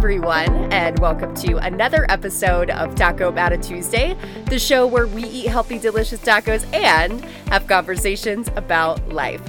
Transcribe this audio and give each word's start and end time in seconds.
everyone, 0.00 0.72
and 0.72 0.98
welcome 0.98 1.34
to 1.34 1.58
another 1.58 2.06
episode 2.08 2.70
of 2.70 2.94
Taco 2.94 3.30
Bata 3.30 3.58
Tuesday, 3.58 4.16
the 4.46 4.58
show 4.58 4.86
where 4.86 5.06
we 5.06 5.24
eat 5.24 5.48
healthy, 5.48 5.78
delicious 5.78 6.18
tacos 6.20 6.64
and 6.72 7.22
have 7.50 7.66
conversations 7.66 8.48
about 8.56 9.06
life. 9.10 9.42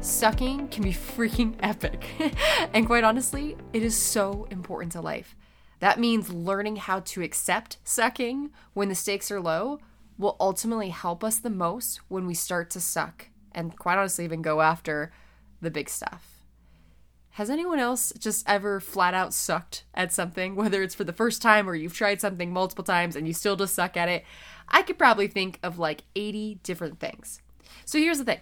Sucking 0.00 0.68
can 0.68 0.82
be 0.82 0.92
freaking 0.94 1.54
epic, 1.60 2.06
and 2.72 2.86
quite 2.86 3.04
honestly, 3.04 3.58
it 3.74 3.82
is 3.82 3.94
so 3.94 4.48
important 4.50 4.92
to 4.92 5.02
life. 5.02 5.36
That 5.80 6.00
means 6.00 6.32
learning 6.32 6.76
how 6.76 7.00
to 7.00 7.22
accept 7.22 7.76
sucking 7.84 8.52
when 8.72 8.88
the 8.88 8.94
stakes 8.94 9.30
are 9.30 9.42
low 9.42 9.80
will 10.16 10.38
ultimately 10.40 10.88
help 10.88 11.22
us 11.22 11.38
the 11.38 11.50
most 11.50 12.00
when 12.08 12.26
we 12.26 12.32
start 12.32 12.70
to 12.70 12.80
suck 12.80 13.26
and 13.52 13.78
quite 13.78 13.98
honestly 13.98 14.24
even 14.24 14.40
go 14.40 14.62
after 14.62 15.12
the 15.60 15.70
big 15.70 15.88
stuff. 15.88 16.36
Has 17.36 17.50
anyone 17.50 17.78
else 17.78 18.14
just 18.18 18.48
ever 18.48 18.80
flat 18.80 19.12
out 19.12 19.34
sucked 19.34 19.84
at 19.92 20.10
something, 20.10 20.56
whether 20.56 20.82
it's 20.82 20.94
for 20.94 21.04
the 21.04 21.12
first 21.12 21.42
time 21.42 21.68
or 21.68 21.74
you've 21.74 21.94
tried 21.94 22.20
something 22.20 22.50
multiple 22.50 22.84
times 22.84 23.14
and 23.14 23.26
you 23.26 23.34
still 23.34 23.56
just 23.56 23.74
suck 23.74 23.96
at 23.96 24.08
it? 24.08 24.24
I 24.68 24.82
could 24.82 24.96
probably 24.96 25.28
think 25.28 25.58
of 25.62 25.78
like 25.78 26.04
80 26.14 26.60
different 26.62 26.98
things. 26.98 27.42
So 27.84 27.98
here's 27.98 28.18
the 28.18 28.24
thing 28.24 28.40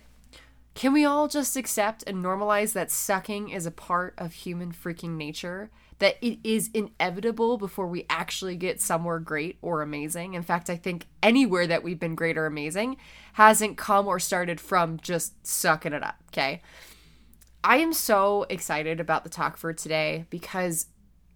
can 0.74 0.92
we 0.92 1.04
all 1.04 1.28
just 1.28 1.56
accept 1.56 2.02
and 2.06 2.22
normalize 2.22 2.72
that 2.72 2.90
sucking 2.90 3.48
is 3.50 3.64
a 3.64 3.70
part 3.70 4.14
of 4.18 4.32
human 4.32 4.72
freaking 4.72 5.16
nature? 5.16 5.70
That 6.00 6.16
it 6.20 6.38
is 6.42 6.70
inevitable 6.74 7.58
before 7.58 7.86
we 7.86 8.04
actually 8.10 8.56
get 8.56 8.80
somewhere 8.80 9.20
great 9.20 9.56
or 9.62 9.80
amazing. 9.80 10.34
In 10.34 10.42
fact, 10.42 10.68
I 10.68 10.76
think 10.76 11.06
anywhere 11.22 11.68
that 11.68 11.84
we've 11.84 12.00
been 12.00 12.16
great 12.16 12.36
or 12.36 12.46
amazing 12.46 12.96
hasn't 13.34 13.76
come 13.76 14.08
or 14.08 14.18
started 14.18 14.60
from 14.60 14.98
just 14.98 15.46
sucking 15.46 15.92
it 15.92 16.02
up, 16.02 16.16
okay? 16.28 16.62
I 17.66 17.78
am 17.78 17.94
so 17.94 18.44
excited 18.50 19.00
about 19.00 19.24
the 19.24 19.30
talk 19.30 19.56
for 19.56 19.72
today 19.72 20.26
because 20.28 20.86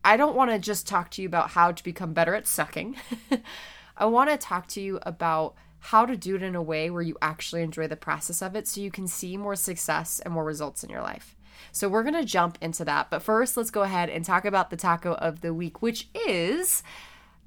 I 0.04 0.18
don't 0.18 0.36
want 0.36 0.50
to 0.50 0.58
just 0.58 0.86
talk 0.86 1.10
to 1.12 1.22
you 1.22 1.26
about 1.26 1.50
how 1.50 1.72
to 1.72 1.82
become 1.82 2.12
better 2.12 2.34
at 2.34 2.46
sucking. 2.46 2.96
I 3.96 4.04
want 4.04 4.28
to 4.28 4.36
talk 4.36 4.66
to 4.68 4.80
you 4.82 4.98
about 5.02 5.54
how 5.78 6.04
to 6.04 6.18
do 6.18 6.36
it 6.36 6.42
in 6.42 6.54
a 6.54 6.62
way 6.62 6.90
where 6.90 7.00
you 7.00 7.16
actually 7.22 7.62
enjoy 7.62 7.86
the 7.86 7.96
process 7.96 8.42
of 8.42 8.54
it 8.54 8.68
so 8.68 8.82
you 8.82 8.90
can 8.90 9.08
see 9.08 9.38
more 9.38 9.56
success 9.56 10.20
and 10.20 10.34
more 10.34 10.44
results 10.44 10.84
in 10.84 10.90
your 10.90 11.00
life. 11.00 11.34
So 11.72 11.88
we're 11.88 12.02
going 12.02 12.14
to 12.14 12.26
jump 12.26 12.58
into 12.60 12.84
that. 12.84 13.08
But 13.08 13.22
first, 13.22 13.56
let's 13.56 13.70
go 13.70 13.82
ahead 13.82 14.10
and 14.10 14.22
talk 14.22 14.44
about 14.44 14.68
the 14.68 14.76
taco 14.76 15.14
of 15.14 15.40
the 15.40 15.54
week, 15.54 15.80
which 15.80 16.10
is 16.14 16.82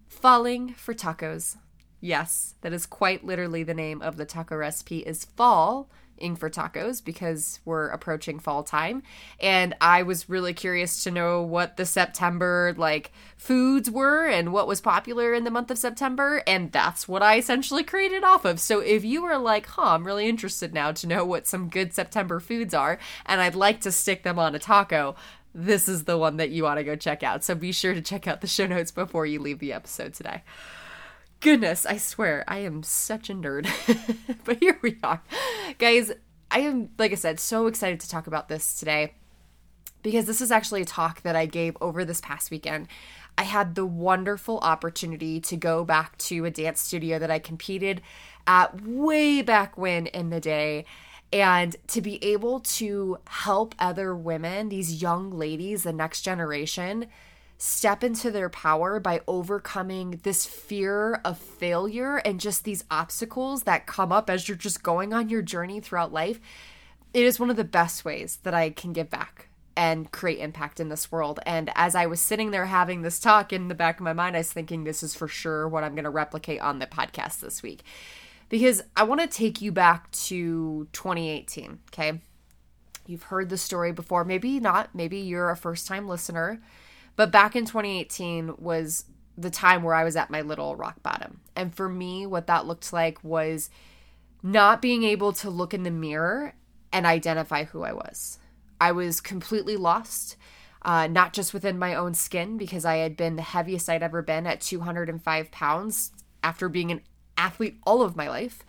falling 0.08 0.74
for 0.74 0.96
tacos. 0.96 1.58
Yes, 2.00 2.56
that 2.62 2.74
is 2.74 2.88
quite 2.88 3.24
literally 3.24 3.62
the 3.62 3.76
name 3.76 4.02
of 4.02 4.18
the 4.18 4.26
taco 4.26 4.56
recipe 4.56 5.00
is 5.00 5.24
fall 5.24 5.88
ing 6.22 6.36
for 6.36 6.50
tacos 6.50 7.04
because 7.04 7.60
we're 7.66 7.88
approaching 7.88 8.40
fall 8.40 8.64
time. 8.64 9.04
And 9.40 9.76
i 9.82 10.04
was 10.04 10.30
really 10.30 10.54
curious 10.54 11.04
to 11.04 11.12
know 11.12 11.42
what 11.42 11.78
the 11.78 11.86
september 11.86 12.74
like 12.78 13.12
foods 13.38 13.90
were 13.90 14.28
and 14.28 14.54
what 14.54 14.68
was 14.68 14.82
popular 14.82 15.34
in 15.34 15.44
the 15.44 15.52
month 15.52 15.72
of 15.72 15.78
september. 15.78 16.44
And 16.48 16.72
that's 16.72 17.08
what 17.08 17.24
i 17.24 17.38
essentially 17.38 17.84
created 17.84 18.24
off 18.24 18.46
of. 18.46 18.60
So 18.60 18.80
if 18.80 19.04
you 19.04 19.24
were 19.24 19.38
like 19.38 19.66
huh 19.66 19.96
i'm 19.96 20.06
really 20.06 20.28
interested 20.28 20.74
now 20.74 20.92
to 20.92 21.08
know 21.08 21.26
what 21.26 21.48
some 21.48 21.70
good 21.70 21.94
september 21.94 22.40
foods 22.40 22.74
are 22.74 23.00
and 23.26 23.42
i'd 23.42 23.56
like 23.56 23.82
to 23.82 23.92
stick 23.92 24.24
them 24.24 24.40
on 24.40 24.56
a 24.56 24.60
taco 24.60 25.16
this 25.54 25.90
is 25.90 26.04
the 26.06 26.18
one 26.18 26.38
that 26.38 26.50
you 26.50 26.64
want 26.64 26.78
to 26.78 26.84
go 26.84 26.96
check 26.96 27.24
out. 27.24 27.44
So 27.44 27.56
be 27.56 27.72
sure 27.72 27.94
to 27.94 28.02
check 28.02 28.28
out 28.28 28.42
the 28.42 28.48
show 28.48 28.68
notes 28.68 28.92
before 28.92 29.26
you 29.26 29.42
leave 29.42 29.60
the 29.60 29.74
episode 29.74 30.14
today 30.14 30.44
goodness, 31.42 31.86
I 31.86 31.98
swear, 31.98 32.46
I 32.48 32.60
am 32.60 32.84
such 32.84 33.30
a 33.30 33.34
nerd. 33.34 33.68
but 34.46 34.60
here 34.60 34.80
we 34.82 34.98
are. 35.04 35.22
Guys, 35.78 36.12
I 36.50 36.60
am, 36.60 36.90
like 36.98 37.12
I 37.12 37.16
said, 37.16 37.40
so 37.40 37.68
excited 37.68 38.00
to 38.00 38.10
talk 38.10 38.28
about 38.28 38.48
this 38.48 38.80
today 38.80 39.14
because 40.04 40.26
this 40.26 40.42
is 40.42 40.52
actually 40.52 40.84
a 40.84 40.86
talk 40.86 41.22
that 41.24 41.36
I 41.36 41.46
gave 41.46 41.76
over 41.82 42.06
this 42.06 42.22
past 42.22 42.52
weekend. 42.52 42.88
I 43.38 43.44
had 43.44 43.76
the 43.76 43.86
wonderful 43.86 44.60
opportunity 44.60 45.40
to 45.42 45.58
go 45.58 45.84
back 45.84 46.18
to 46.20 46.46
a 46.46 46.52
dance 46.52 46.82
studio 46.82 47.20
that 47.20 47.32
I 47.32 47.40
competed 47.40 48.02
at 48.48 48.82
way 48.82 49.42
back 49.42 49.78
when 49.78 50.08
in 50.08 50.30
the 50.30 50.40
day 50.40 50.86
and 51.34 51.76
to 51.88 52.02
be 52.02 52.24
able 52.24 52.60
to 52.60 53.18
help 53.28 53.74
other 53.80 54.14
women, 54.16 54.70
these 54.70 55.02
young 55.02 55.32
ladies, 55.32 55.84
the 55.84 55.94
next 55.94 56.22
generation, 56.22 57.08
step 57.64 58.04
into 58.04 58.32
their 58.32 58.50
power 58.50 59.00
by 59.00 59.22
overcoming 59.28 60.20
this 60.24 60.48
fear 60.48 61.22
of 61.24 61.38
failure 61.38 62.18
and 62.18 62.40
just 62.40 62.64
these 62.64 62.84
obstacles 62.90 63.64
that 63.64 63.86
come 63.86 64.12
up 64.12 64.32
as 64.32 64.48
you're 64.48 64.58
just 64.58 64.82
going 64.82 65.14
on 65.14 65.30
your 65.30 65.44
journey 65.44 65.80
throughout 65.80 66.12
life, 66.12 66.40
it 67.14 67.24
is 67.24 67.40
one 67.40 67.52
of 67.52 67.58
the 67.58 67.64
best 67.64 68.04
ways 68.04 68.40
that 68.42 68.56
I 68.56 68.72
can 68.72 68.94
give 68.94 69.12
back 69.12 69.48
and 69.78 70.12
create 70.12 70.40
impact 70.40 70.80
in 70.80 70.90
this 70.90 71.12
world. 71.12 71.40
And 71.46 71.70
as 71.76 71.94
I 71.94 72.08
was 72.08 72.20
sitting 72.20 72.50
there 72.50 72.66
having 72.66 73.04
this 73.04 73.20
talk 73.20 73.54
in 73.54 73.68
the 73.68 73.76
back 73.76 74.00
of 74.00 74.04
my 74.04 74.14
mind, 74.14 74.36
I 74.36 74.40
was 74.40 74.52
thinking 74.52 74.84
this 74.84 75.04
is 75.04 75.14
for 75.14 75.28
sure 75.28 75.68
what 75.68 75.84
I'm 75.84 75.94
going 75.94 76.06
to 76.06 76.10
replicate 76.10 76.62
on 76.62 76.80
the 76.80 76.88
podcast 76.88 77.42
this 77.42 77.62
week. 77.62 77.84
Because 78.50 78.82
I 78.98 79.04
want 79.04 79.22
to 79.22 79.28
take 79.28 79.62
you 79.62 79.72
back 79.72 80.10
to 80.12 80.88
2018, 80.94 81.78
okay? 81.94 82.22
You've 83.06 83.24
heard 83.24 83.50
the 83.50 83.58
story 83.58 83.92
before, 83.92 84.26
maybe 84.26 84.60
not, 84.60 84.96
maybe 84.96 85.20
you're 85.20 85.52
a 85.52 85.56
first 85.56 85.86
time 85.86 86.08
listener 86.08 86.60
but 87.16 87.32
back 87.32 87.56
in 87.56 87.66
2018 87.66 88.56
was 88.58 89.06
the 89.38 89.50
time 89.50 89.84
where 89.84 89.94
I 89.94 90.04
was 90.04 90.16
at 90.16 90.30
my 90.30 90.42
little 90.42 90.76
rock 90.76 91.02
bottom. 91.04 91.42
And 91.56 91.74
for 91.74 91.90
me, 91.90 92.26
what 92.26 92.48
that 92.48 92.66
looked 92.66 92.94
like 92.94 93.24
was 93.24 93.70
not 94.44 94.82
being 94.82 95.04
able 95.04 95.34
to 95.34 95.50
look 95.50 95.74
in 95.74 95.84
the 95.84 95.92
mirror 95.92 96.54
and 96.92 97.06
identify 97.06 97.66
who 97.66 97.84
I 97.84 97.94
was. 97.94 98.40
I 98.80 98.92
was 98.92 99.22
completely 99.22 99.78
lost, 99.78 100.36
uh, 100.82 101.08
not 101.08 101.34
just 101.34 101.54
within 101.54 101.78
my 101.78 101.96
own 101.96 102.14
skin, 102.14 102.58
because 102.58 102.86
I 102.86 102.98
had 102.98 103.16
been 103.16 103.36
the 103.36 103.42
heaviest 103.42 103.90
I'd 103.90 104.04
ever 104.04 104.22
been 104.22 104.48
at 104.48 104.62
205 104.62 105.52
pounds 105.52 106.12
after 106.44 106.68
being 106.68 106.92
an 106.92 107.02
athlete 107.38 107.78
all 107.86 108.02
of 108.02 108.16
my 108.16 108.28
life. 108.28 108.66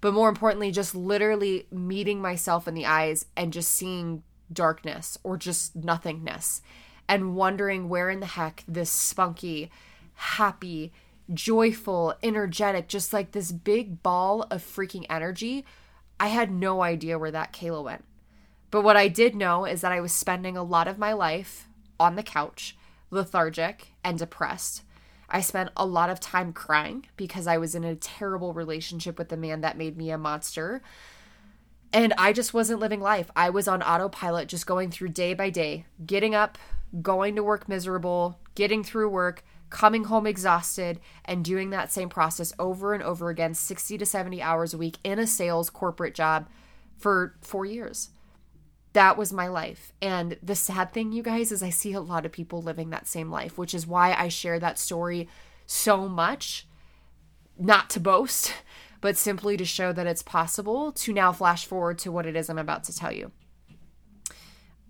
But 0.00 0.14
more 0.14 0.28
importantly, 0.28 0.72
just 0.72 0.94
literally 0.94 1.68
meeting 1.70 2.20
myself 2.20 2.66
in 2.66 2.74
the 2.74 2.86
eyes 2.86 3.26
and 3.36 3.52
just 3.52 3.70
seeing 3.70 4.24
darkness 4.52 5.16
or 5.22 5.36
just 5.36 5.76
nothingness 5.76 6.60
and 7.08 7.34
wondering 7.36 7.88
where 7.88 8.10
in 8.10 8.20
the 8.20 8.26
heck 8.26 8.64
this 8.66 8.90
spunky, 8.90 9.70
happy, 10.14 10.92
joyful, 11.32 12.14
energetic, 12.22 12.88
just 12.88 13.12
like 13.12 13.32
this 13.32 13.52
big 13.52 14.02
ball 14.02 14.42
of 14.50 14.62
freaking 14.62 15.06
energy, 15.08 15.64
I 16.18 16.28
had 16.28 16.50
no 16.50 16.82
idea 16.82 17.18
where 17.18 17.30
that 17.30 17.52
Kayla 17.52 17.82
went. 17.84 18.04
But 18.70 18.82
what 18.82 18.96
I 18.96 19.08
did 19.08 19.34
know 19.34 19.64
is 19.64 19.82
that 19.82 19.92
I 19.92 20.00
was 20.00 20.12
spending 20.12 20.56
a 20.56 20.62
lot 20.62 20.88
of 20.88 20.98
my 20.98 21.12
life 21.12 21.68
on 22.00 22.16
the 22.16 22.22
couch, 22.22 22.76
lethargic 23.10 23.92
and 24.02 24.18
depressed. 24.18 24.82
I 25.28 25.40
spent 25.40 25.70
a 25.76 25.86
lot 25.86 26.10
of 26.10 26.20
time 26.20 26.52
crying 26.52 27.06
because 27.16 27.46
I 27.46 27.58
was 27.58 27.74
in 27.74 27.84
a 27.84 27.96
terrible 27.96 28.52
relationship 28.52 29.18
with 29.18 29.28
the 29.28 29.36
man 29.36 29.62
that 29.62 29.78
made 29.78 29.96
me 29.96 30.10
a 30.10 30.18
monster. 30.18 30.82
And 31.92 32.14
I 32.16 32.32
just 32.32 32.54
wasn't 32.54 32.80
living 32.80 33.00
life. 33.00 33.30
I 33.36 33.50
was 33.50 33.68
on 33.68 33.82
autopilot, 33.82 34.48
just 34.48 34.66
going 34.66 34.90
through 34.90 35.08
day 35.10 35.34
by 35.34 35.50
day, 35.50 35.84
getting 36.04 36.34
up, 36.34 36.58
going 37.00 37.36
to 37.36 37.42
work 37.42 37.68
miserable, 37.68 38.38
getting 38.54 38.84
through 38.84 39.08
work, 39.08 39.42
coming 39.70 40.04
home 40.04 40.26
exhausted, 40.26 41.00
and 41.24 41.44
doing 41.44 41.70
that 41.70 41.90
same 41.90 42.08
process 42.08 42.52
over 42.58 42.92
and 42.92 43.02
over 43.02 43.30
again 43.30 43.54
60 43.54 43.96
to 43.98 44.04
70 44.04 44.42
hours 44.42 44.74
a 44.74 44.78
week 44.78 44.98
in 45.02 45.18
a 45.18 45.26
sales 45.26 45.70
corporate 45.70 46.14
job 46.14 46.48
for 46.98 47.36
four 47.40 47.64
years. 47.64 48.10
That 48.92 49.16
was 49.16 49.32
my 49.32 49.48
life. 49.48 49.92
And 50.02 50.36
the 50.42 50.54
sad 50.54 50.92
thing, 50.92 51.12
you 51.12 51.22
guys, 51.22 51.50
is 51.50 51.62
I 51.62 51.70
see 51.70 51.94
a 51.94 52.00
lot 52.00 52.26
of 52.26 52.32
people 52.32 52.60
living 52.60 52.90
that 52.90 53.08
same 53.08 53.30
life, 53.30 53.56
which 53.56 53.74
is 53.74 53.86
why 53.86 54.12
I 54.12 54.28
share 54.28 54.58
that 54.58 54.78
story 54.78 55.28
so 55.66 56.08
much. 56.08 56.66
Not 57.58 57.88
to 57.90 58.00
boast, 58.00 58.52
but 59.00 59.16
simply 59.16 59.56
to 59.56 59.64
show 59.64 59.92
that 59.92 60.06
it's 60.06 60.22
possible 60.22 60.92
to 60.92 61.12
now 61.12 61.32
flash 61.32 61.64
forward 61.64 61.98
to 61.98 62.12
what 62.12 62.26
it 62.26 62.36
is 62.36 62.50
I'm 62.50 62.58
about 62.58 62.84
to 62.84 62.96
tell 62.96 63.12
you. 63.12 63.32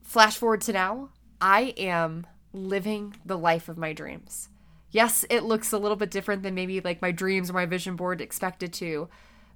Flash 0.03 0.37
forward 0.37 0.61
to 0.63 0.73
now, 0.73 1.11
I 1.43 1.75
am 1.77 2.25
living 2.53 3.17
the 3.27 3.37
life 3.37 3.69
of 3.69 3.77
my 3.77 3.93
dreams. 3.93 4.49
Yes, 4.93 5.25
it 5.29 5.43
looks 5.43 5.73
a 5.73 5.79
little 5.79 5.97
bit 5.97 6.13
different 6.13 6.45
than 6.45 6.55
maybe 6.55 6.81
like 6.81 7.03
my 7.03 7.11
dreams 7.11 7.51
or 7.51 7.55
my 7.55 7.67
vision 7.67 7.97
board 7.97 8.21
expected 8.21 8.73
to, 8.75 9.09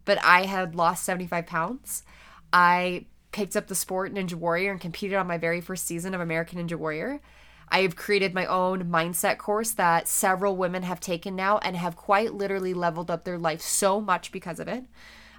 but 0.04 0.18
I 0.24 0.46
had 0.46 0.74
lost 0.74 1.04
75 1.04 1.46
pounds. 1.46 2.02
I 2.52 3.06
picked 3.30 3.54
up 3.54 3.68
the 3.68 3.76
sport 3.76 4.12
Ninja 4.12 4.34
Warrior 4.34 4.72
and 4.72 4.80
competed 4.80 5.16
on 5.16 5.28
my 5.28 5.38
very 5.38 5.60
first 5.60 5.86
season 5.86 6.12
of 6.12 6.20
American 6.20 6.58
Ninja 6.58 6.76
Warrior. 6.76 7.20
I 7.68 7.82
have 7.82 7.94
created 7.94 8.34
my 8.34 8.46
own 8.46 8.86
mindset 8.86 9.38
course 9.38 9.70
that 9.72 10.08
several 10.08 10.56
women 10.56 10.82
have 10.82 10.98
taken 10.98 11.36
now 11.36 11.58
and 11.58 11.76
have 11.76 11.94
quite 11.94 12.34
literally 12.34 12.74
leveled 12.74 13.12
up 13.12 13.24
their 13.24 13.38
life 13.38 13.60
so 13.60 14.00
much 14.00 14.32
because 14.32 14.58
of 14.58 14.66
it. 14.66 14.84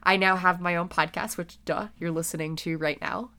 I 0.02 0.16
now 0.16 0.38
have 0.38 0.62
my 0.62 0.78
own 0.78 0.88
podcast, 0.88 1.36
which, 1.36 1.58
duh, 1.66 1.88
you're 1.98 2.12
listening 2.12 2.56
to 2.58 2.78
right 2.78 3.02
now. 3.02 3.32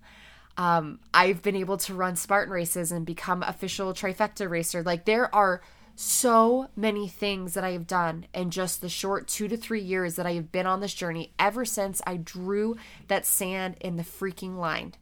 Um, 0.59 0.99
I've 1.15 1.41
been 1.41 1.57
able 1.57 1.79
to 1.79 1.95
run 1.95 2.17
Spartan 2.17 2.53
races 2.53 2.91
and 2.91 3.07
become 3.07 3.45
official 3.45 3.95
trifecta 3.95 4.51
racer. 4.51 4.83
Like 4.83 5.05
there 5.05 5.33
are 5.33 5.63
so 5.95 6.69
many 6.77 7.09
things 7.09 7.55
that 7.55 7.65
I 7.65 7.71
have 7.71 7.87
done 7.87 8.27
in 8.35 8.51
just 8.51 8.81
the 8.81 8.89
short 8.89 9.29
two 9.29 9.49
to 9.49 9.57
three 9.57 9.81
years 9.81 10.17
that 10.17 10.27
I 10.27 10.33
have 10.33 10.51
been 10.51 10.67
on 10.67 10.81
this 10.81 10.95
journey 10.95 11.33
ever 11.39 11.65
since 11.65 12.03
I 12.07 12.17
drew 12.17 12.77
that 13.07 13.25
sand 13.25 13.77
in 13.81 13.97
the 13.97 14.03
freaking 14.03 14.57
line. 14.57 14.95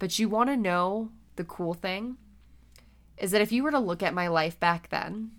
But 0.00 0.18
you 0.18 0.28
want 0.28 0.50
to 0.50 0.56
know 0.56 1.10
the 1.36 1.44
cool 1.44 1.74
thing 1.74 2.16
is 3.16 3.30
that 3.30 3.40
if 3.40 3.52
you 3.52 3.62
were 3.62 3.70
to 3.70 3.78
look 3.78 4.02
at 4.02 4.14
my 4.14 4.26
life 4.26 4.58
back 4.58 4.88
then, 4.88 5.30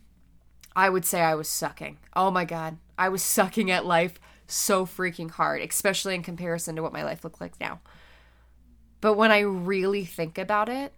I 0.75 0.89
would 0.89 1.03
say 1.03 1.21
I 1.21 1.35
was 1.35 1.49
sucking. 1.49 1.97
Oh 2.15 2.31
my 2.31 2.45
God. 2.45 2.77
I 2.97 3.09
was 3.09 3.21
sucking 3.21 3.69
at 3.69 3.85
life 3.85 4.19
so 4.47 4.85
freaking 4.85 5.31
hard, 5.31 5.61
especially 5.61 6.15
in 6.15 6.23
comparison 6.23 6.77
to 6.77 6.81
what 6.81 6.93
my 6.93 7.03
life 7.03 7.23
looked 7.23 7.41
like 7.41 7.59
now. 7.59 7.81
But 9.03 9.15
when 9.15 9.33
I 9.33 9.39
really 9.39 10.05
think 10.05 10.37
about 10.37 10.69
it, 10.69 10.93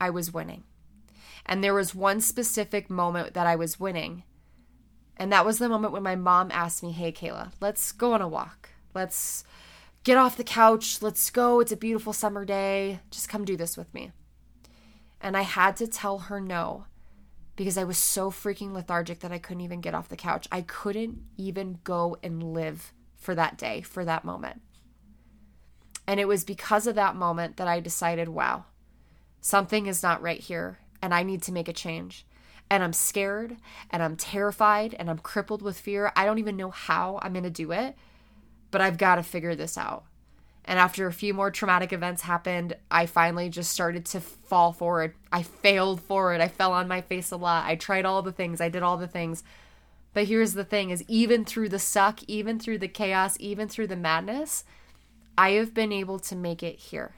I 0.00 0.08
was 0.08 0.32
winning. 0.32 0.64
And 1.44 1.62
there 1.62 1.74
was 1.74 1.94
one 1.94 2.22
specific 2.22 2.88
moment 2.88 3.34
that 3.34 3.46
I 3.46 3.56
was 3.56 3.78
winning. 3.78 4.22
And 5.18 5.30
that 5.34 5.44
was 5.44 5.58
the 5.58 5.68
moment 5.68 5.92
when 5.92 6.02
my 6.02 6.16
mom 6.16 6.50
asked 6.50 6.82
me, 6.82 6.92
Hey, 6.92 7.12
Kayla, 7.12 7.52
let's 7.60 7.92
go 7.92 8.14
on 8.14 8.22
a 8.22 8.26
walk. 8.26 8.70
Let's 8.94 9.44
get 10.02 10.16
off 10.16 10.38
the 10.38 10.44
couch. 10.44 11.02
Let's 11.02 11.28
go. 11.28 11.60
It's 11.60 11.72
a 11.72 11.76
beautiful 11.76 12.14
summer 12.14 12.46
day. 12.46 13.00
Just 13.10 13.28
come 13.28 13.44
do 13.44 13.58
this 13.58 13.76
with 13.76 13.92
me. 13.92 14.12
And 15.20 15.36
I 15.36 15.42
had 15.42 15.76
to 15.76 15.86
tell 15.86 16.20
her 16.20 16.40
no 16.40 16.86
because 17.54 17.76
I 17.76 17.84
was 17.84 17.98
so 17.98 18.30
freaking 18.30 18.72
lethargic 18.72 19.20
that 19.20 19.30
I 19.30 19.36
couldn't 19.36 19.60
even 19.60 19.82
get 19.82 19.94
off 19.94 20.08
the 20.08 20.16
couch. 20.16 20.48
I 20.50 20.62
couldn't 20.62 21.18
even 21.36 21.80
go 21.84 22.16
and 22.22 22.42
live 22.54 22.94
for 23.14 23.34
that 23.34 23.58
day, 23.58 23.82
for 23.82 24.06
that 24.06 24.24
moment. 24.24 24.62
And 26.06 26.18
it 26.18 26.28
was 26.28 26.44
because 26.44 26.86
of 26.86 26.94
that 26.96 27.16
moment 27.16 27.56
that 27.56 27.68
I 27.68 27.80
decided, 27.80 28.28
wow, 28.28 28.64
something 29.40 29.86
is 29.86 30.02
not 30.02 30.22
right 30.22 30.40
here 30.40 30.78
and 31.00 31.14
I 31.14 31.22
need 31.22 31.42
to 31.42 31.52
make 31.52 31.68
a 31.68 31.72
change. 31.72 32.26
And 32.70 32.82
I'm 32.82 32.92
scared 32.92 33.56
and 33.90 34.02
I'm 34.02 34.16
terrified 34.16 34.94
and 34.98 35.10
I'm 35.10 35.18
crippled 35.18 35.62
with 35.62 35.78
fear. 35.78 36.12
I 36.16 36.24
don't 36.24 36.38
even 36.38 36.56
know 36.56 36.70
how 36.70 37.18
I'm 37.22 37.32
going 37.32 37.44
to 37.44 37.50
do 37.50 37.72
it, 37.72 37.96
but 38.70 38.80
I've 38.80 38.98
got 38.98 39.16
to 39.16 39.22
figure 39.22 39.54
this 39.54 39.76
out. 39.76 40.04
And 40.64 40.78
after 40.78 41.06
a 41.06 41.12
few 41.12 41.34
more 41.34 41.50
traumatic 41.50 41.92
events 41.92 42.22
happened, 42.22 42.76
I 42.90 43.06
finally 43.06 43.48
just 43.48 43.72
started 43.72 44.04
to 44.06 44.20
fall 44.20 44.72
forward. 44.72 45.14
I 45.32 45.42
failed 45.42 46.00
forward. 46.00 46.40
I 46.40 46.48
fell 46.48 46.72
on 46.72 46.86
my 46.86 47.00
face 47.00 47.32
a 47.32 47.36
lot. 47.36 47.66
I 47.66 47.74
tried 47.74 48.04
all 48.04 48.22
the 48.22 48.32
things. 48.32 48.60
I 48.60 48.68
did 48.68 48.82
all 48.82 48.96
the 48.96 49.08
things. 49.08 49.42
But 50.14 50.28
here's 50.28 50.54
the 50.54 50.64
thing 50.64 50.90
is 50.90 51.04
even 51.08 51.44
through 51.44 51.70
the 51.70 51.78
suck, 51.78 52.20
even 52.28 52.58
through 52.58 52.78
the 52.78 52.88
chaos, 52.88 53.36
even 53.40 53.68
through 53.68 53.88
the 53.88 53.96
madness, 53.96 54.64
I 55.36 55.50
have 55.52 55.74
been 55.74 55.92
able 55.92 56.18
to 56.20 56.36
make 56.36 56.62
it 56.62 56.78
here. 56.78 57.14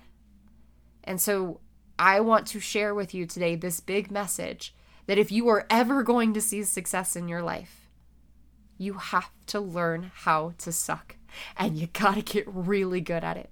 And 1.02 1.20
so 1.20 1.60
I 1.98 2.20
want 2.20 2.46
to 2.48 2.60
share 2.60 2.94
with 2.94 3.14
you 3.14 3.26
today 3.26 3.56
this 3.56 3.80
big 3.80 4.10
message 4.10 4.74
that 5.06 5.18
if 5.18 5.30
you 5.30 5.48
are 5.48 5.66
ever 5.68 6.02
going 6.02 6.32
to 6.34 6.40
see 6.40 6.62
success 6.62 7.16
in 7.16 7.28
your 7.28 7.42
life, 7.42 7.88
you 8.78 8.94
have 8.94 9.30
to 9.46 9.60
learn 9.60 10.10
how 10.14 10.54
to 10.58 10.72
suck 10.72 11.16
and 11.56 11.76
you 11.76 11.88
got 11.88 12.14
to 12.14 12.22
get 12.22 12.44
really 12.48 13.00
good 13.00 13.24
at 13.24 13.36
it. 13.36 13.50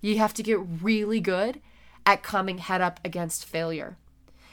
You 0.00 0.18
have 0.18 0.34
to 0.34 0.42
get 0.42 0.58
really 0.82 1.20
good 1.20 1.60
at 2.06 2.22
coming 2.22 2.58
head 2.58 2.80
up 2.80 3.00
against 3.04 3.44
failure. 3.44 3.96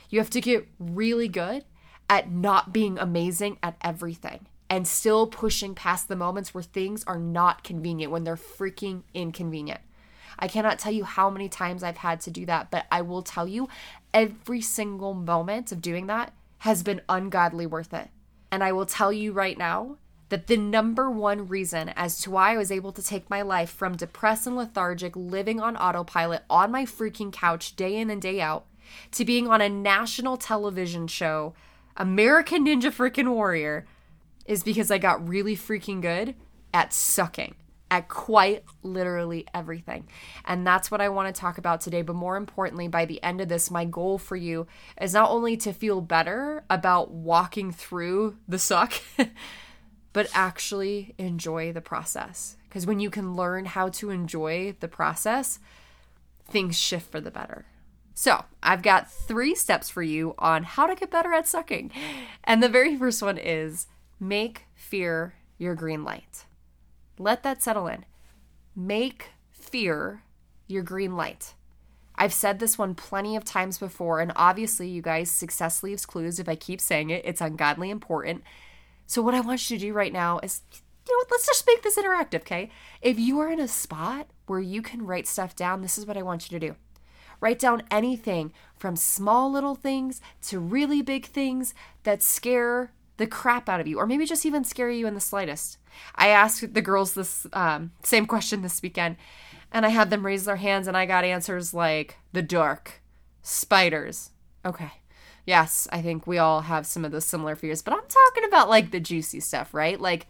You 0.10 0.20
have 0.20 0.30
to 0.32 0.42
get 0.42 0.68
really 0.80 1.28
good 1.28 1.66
at 2.10 2.32
not 2.32 2.72
being 2.72 2.98
amazing 2.98 3.58
at 3.62 3.78
everything 3.82 4.48
and 4.70 4.88
still 4.88 5.28
pushing 5.28 5.74
past 5.74 6.08
the 6.08 6.16
moments 6.16 6.54
where 6.54 6.64
things 6.64 7.04
are 7.06 7.20
not 7.20 7.64
convenient, 7.64 8.12
when 8.12 8.24
they're 8.24 8.36
freaking 8.36 9.04
inconvenient. 9.14 9.82
I 10.40 10.48
cannot 10.48 10.78
tell 10.78 10.92
you 10.92 11.04
how 11.04 11.30
many 11.30 11.50
times 11.50 11.84
I've 11.84 11.98
had 11.98 12.22
to 12.22 12.32
do 12.32 12.46
that, 12.46 12.70
but 12.70 12.86
I 12.92 13.02
will 13.02 13.24
tell 13.24 13.48
you 13.48 13.70
every 14.14 14.62
single 14.62 15.14
moment 15.14 15.72
of 15.72 15.82
doing 15.82 16.08
that 16.08 16.34
has 16.60 16.84
been 16.84 17.02
ungodly 17.10 17.66
worth 17.66 17.94
it. 17.94 18.10
And 18.52 18.64
I 18.64 18.72
will 18.72 18.86
tell 18.86 19.12
you 19.12 19.32
right 19.32 19.58
now 19.58 19.98
that 20.30 20.48
the 20.48 20.58
number 20.58 21.10
one 21.10 21.48
reason 21.48 21.90
as 21.96 22.20
to 22.22 22.32
why 22.32 22.54
I 22.54 22.58
was 22.58 22.72
able 22.72 22.92
to 22.92 23.04
take 23.04 23.30
my 23.30 23.42
life 23.42 23.70
from 23.70 23.96
depressed 23.96 24.46
and 24.46 24.58
lethargic, 24.58 25.16
living 25.16 25.60
on 25.60 25.78
autopilot 25.78 26.44
on 26.50 26.72
my 26.72 26.86
freaking 26.86 27.32
couch 27.32 27.76
day 27.76 27.96
in 27.96 28.10
and 28.10 28.22
day 28.22 28.42
out, 28.42 28.66
to 29.14 29.26
being 29.26 29.48
on 29.48 29.62
a 29.62 29.70
national 29.70 30.38
television 30.38 31.08
show, 31.08 31.54
American 31.96 32.66
Ninja 32.66 32.92
Freaking 32.92 33.30
Warrior, 33.30 33.86
is 34.48 34.64
because 34.64 34.90
I 34.90 34.98
got 34.98 35.28
really 35.28 35.56
freaking 35.56 36.02
good 36.02 36.36
at 36.74 36.94
sucking 36.94 37.56
at 37.90 38.10
quite 38.10 38.64
literally 38.84 39.46
everything. 39.54 40.08
And 40.44 40.68
that's 40.68 40.92
what 40.92 41.00
I 41.00 41.10
want 41.10 41.34
to 41.34 41.40
talk 41.40 41.58
about 41.58 41.82
today. 41.82 42.02
But 42.02 42.16
more 42.16 42.36
importantly, 42.36 42.88
by 42.88 43.06
the 43.06 43.22
end 43.24 43.40
of 43.40 43.48
this, 43.48 43.72
my 43.72 43.86
goal 43.86 44.18
for 44.18 44.36
you 44.36 44.68
is 45.00 45.14
not 45.14 45.30
only 45.30 45.56
to 45.58 45.72
feel 45.72 46.02
better 46.02 46.64
about 46.70 47.12
walking 47.12 47.72
through 47.72 48.38
the 48.48 48.60
suck. 48.60 48.94
but 50.18 50.28
actually 50.34 51.14
enjoy 51.20 51.72
the 51.72 51.80
process. 51.80 52.58
Because 52.64 52.88
when 52.88 53.00
you 53.00 53.12
can 53.12 53.36
learn 53.36 53.66
how 53.66 53.90
to 53.90 54.10
enjoy 54.10 54.76
the 54.80 54.88
process, 54.88 55.60
things 56.50 56.76
shift 56.76 57.12
for 57.12 57.22
the 57.22 57.30
better. 57.30 57.66
So, 58.16 58.46
I've 58.64 58.82
got 58.82 59.12
three 59.12 59.54
steps 59.54 59.92
for 59.92 60.02
you 60.02 60.34
on 60.40 60.64
how 60.64 60.88
to 60.88 60.96
get 60.96 61.12
better 61.12 61.34
at 61.34 61.48
sucking. 61.48 61.92
And 62.44 62.64
the 62.64 62.70
very 62.70 62.98
first 62.98 63.22
one 63.22 63.38
is 63.38 63.86
make 64.20 64.66
fear 64.74 65.36
your 65.58 65.76
green 65.76 66.04
light. 66.04 66.46
Let 67.18 67.44
that 67.44 67.64
settle 67.64 67.88
in. 67.88 68.06
Make 68.76 69.32
fear 69.52 70.24
your 70.68 70.84
green 70.84 71.16
light. 71.16 71.54
I've 72.16 72.34
said 72.34 72.60
this 72.60 72.78
one 72.78 72.96
plenty 72.96 73.36
of 73.36 73.46
times 73.46 73.78
before, 73.78 74.20
and 74.20 74.32
obviously, 74.36 74.88
you 74.88 75.02
guys, 75.02 75.30
success 75.30 75.84
leaves 75.84 76.06
clues. 76.06 76.40
If 76.40 76.50
I 76.50 76.56
keep 76.56 76.82
saying 76.82 77.12
it, 77.12 77.24
it's 77.26 77.42
ungodly 77.42 77.92
important. 77.92 78.44
So, 79.06 79.22
what 79.22 79.36
I 79.36 79.42
want 79.42 79.70
you 79.70 79.78
to 79.78 79.86
do 79.86 79.94
right 79.94 80.12
now 80.12 80.40
is, 80.40 80.62
you 81.08 81.18
know, 81.18 81.26
let's 81.30 81.46
just 81.46 81.68
make 81.68 81.84
this 81.84 81.98
interactive, 81.98 82.42
okay? 82.42 82.72
If 83.02 83.20
you 83.20 83.40
are 83.40 83.52
in 83.52 83.60
a 83.60 83.68
spot 83.68 84.28
where 84.48 84.60
you 84.60 84.82
can 84.82 85.06
write 85.06 85.28
stuff 85.28 85.56
down, 85.56 85.82
this 85.82 85.98
is 85.98 86.08
what 86.08 86.18
I 86.18 86.24
want 86.24 86.50
you 86.50 86.60
to 86.60 86.68
do. 86.68 86.76
Write 87.40 87.60
down 87.60 87.84
anything 87.92 88.52
from 88.76 88.96
small 88.96 89.52
little 89.52 89.76
things 89.76 90.20
to 90.44 90.60
really 90.60 91.04
big 91.04 91.28
things 91.28 91.76
that 92.02 92.24
scare 92.24 92.92
the 93.18 93.28
crap 93.28 93.68
out 93.68 93.80
of 93.80 93.88
you, 93.88 93.98
or 93.98 94.08
maybe 94.08 94.26
just 94.26 94.46
even 94.46 94.64
scare 94.64 94.90
you 94.90 95.08
in 95.08 95.14
the 95.14 95.20
slightest. 95.20 95.78
I 96.16 96.30
asked 96.30 96.74
the 96.74 96.82
girls 96.82 97.14
this 97.14 97.46
um, 97.54 97.92
same 98.04 98.26
question 98.26 98.62
this 98.62 98.82
weekend, 98.82 99.18
and 99.72 99.86
I 99.86 99.90
had 99.90 100.10
them 100.10 100.26
raise 100.26 100.46
their 100.46 100.58
hands, 100.58 100.88
and 100.88 100.96
I 100.96 101.06
got 101.06 101.24
answers 101.24 101.74
like 101.74 102.18
the 102.34 102.42
dark, 102.42 103.02
spiders. 103.42 104.32
Okay, 104.66 104.92
yes, 105.46 105.88
I 105.92 106.02
think 106.02 106.28
we 106.28 106.38
all 106.38 106.62
have 106.62 106.86
some 106.86 107.04
of 107.04 107.12
those 107.12 107.26
similar 107.26 107.56
fears, 107.56 107.82
but 107.82 107.94
I'm 107.94 108.08
talking 108.08 108.44
about 108.48 108.70
like 108.70 108.92
the 108.92 109.00
juicy 109.00 109.40
stuff, 109.40 109.74
right? 109.74 110.00
Like 110.00 110.28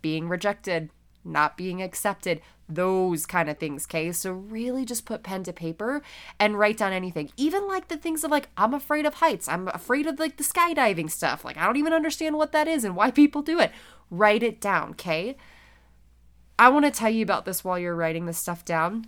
being 0.00 0.28
rejected, 0.28 0.90
not 1.24 1.56
being 1.56 1.82
accepted, 1.82 2.40
those 2.68 3.26
kind 3.26 3.48
of 3.50 3.58
things, 3.58 3.86
okay? 3.86 4.10
So 4.12 4.32
really 4.32 4.84
just 4.84 5.04
put 5.04 5.22
pen 5.22 5.44
to 5.44 5.52
paper 5.52 6.02
and 6.38 6.58
write 6.58 6.78
down 6.78 6.92
anything. 6.92 7.30
Even 7.36 7.68
like 7.68 7.88
the 7.88 7.96
things 7.96 8.24
of 8.24 8.30
like, 8.30 8.48
I'm 8.56 8.74
afraid 8.74 9.06
of 9.06 9.14
heights. 9.14 9.48
I'm 9.48 9.68
afraid 9.68 10.06
of 10.06 10.18
like 10.18 10.36
the 10.36 10.44
skydiving 10.44 11.10
stuff. 11.10 11.44
Like, 11.44 11.56
I 11.56 11.66
don't 11.66 11.76
even 11.76 11.92
understand 11.92 12.36
what 12.36 12.52
that 12.52 12.68
is 12.68 12.84
and 12.84 12.96
why 12.96 13.10
people 13.12 13.42
do 13.42 13.60
it. 13.60 13.72
Write 14.10 14.42
it 14.42 14.60
down, 14.60 14.90
okay? 14.90 15.36
I 16.58 16.68
want 16.68 16.84
to 16.84 16.90
tell 16.90 17.10
you 17.10 17.22
about 17.22 17.44
this 17.44 17.64
while 17.64 17.78
you're 17.78 17.96
writing 17.96 18.26
this 18.26 18.38
stuff 18.38 18.64
down. 18.64 19.06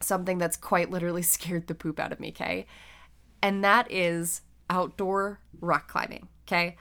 Something 0.00 0.38
that's 0.38 0.56
quite 0.56 0.90
literally 0.90 1.22
scared 1.22 1.66
the 1.66 1.74
poop 1.74 1.98
out 1.98 2.12
of 2.12 2.20
me, 2.20 2.28
okay? 2.28 2.66
And 3.42 3.64
that 3.64 3.90
is 3.90 4.42
outdoor 4.70 5.40
rock 5.60 5.88
climbing. 5.88 6.28
Okay. 6.46 6.76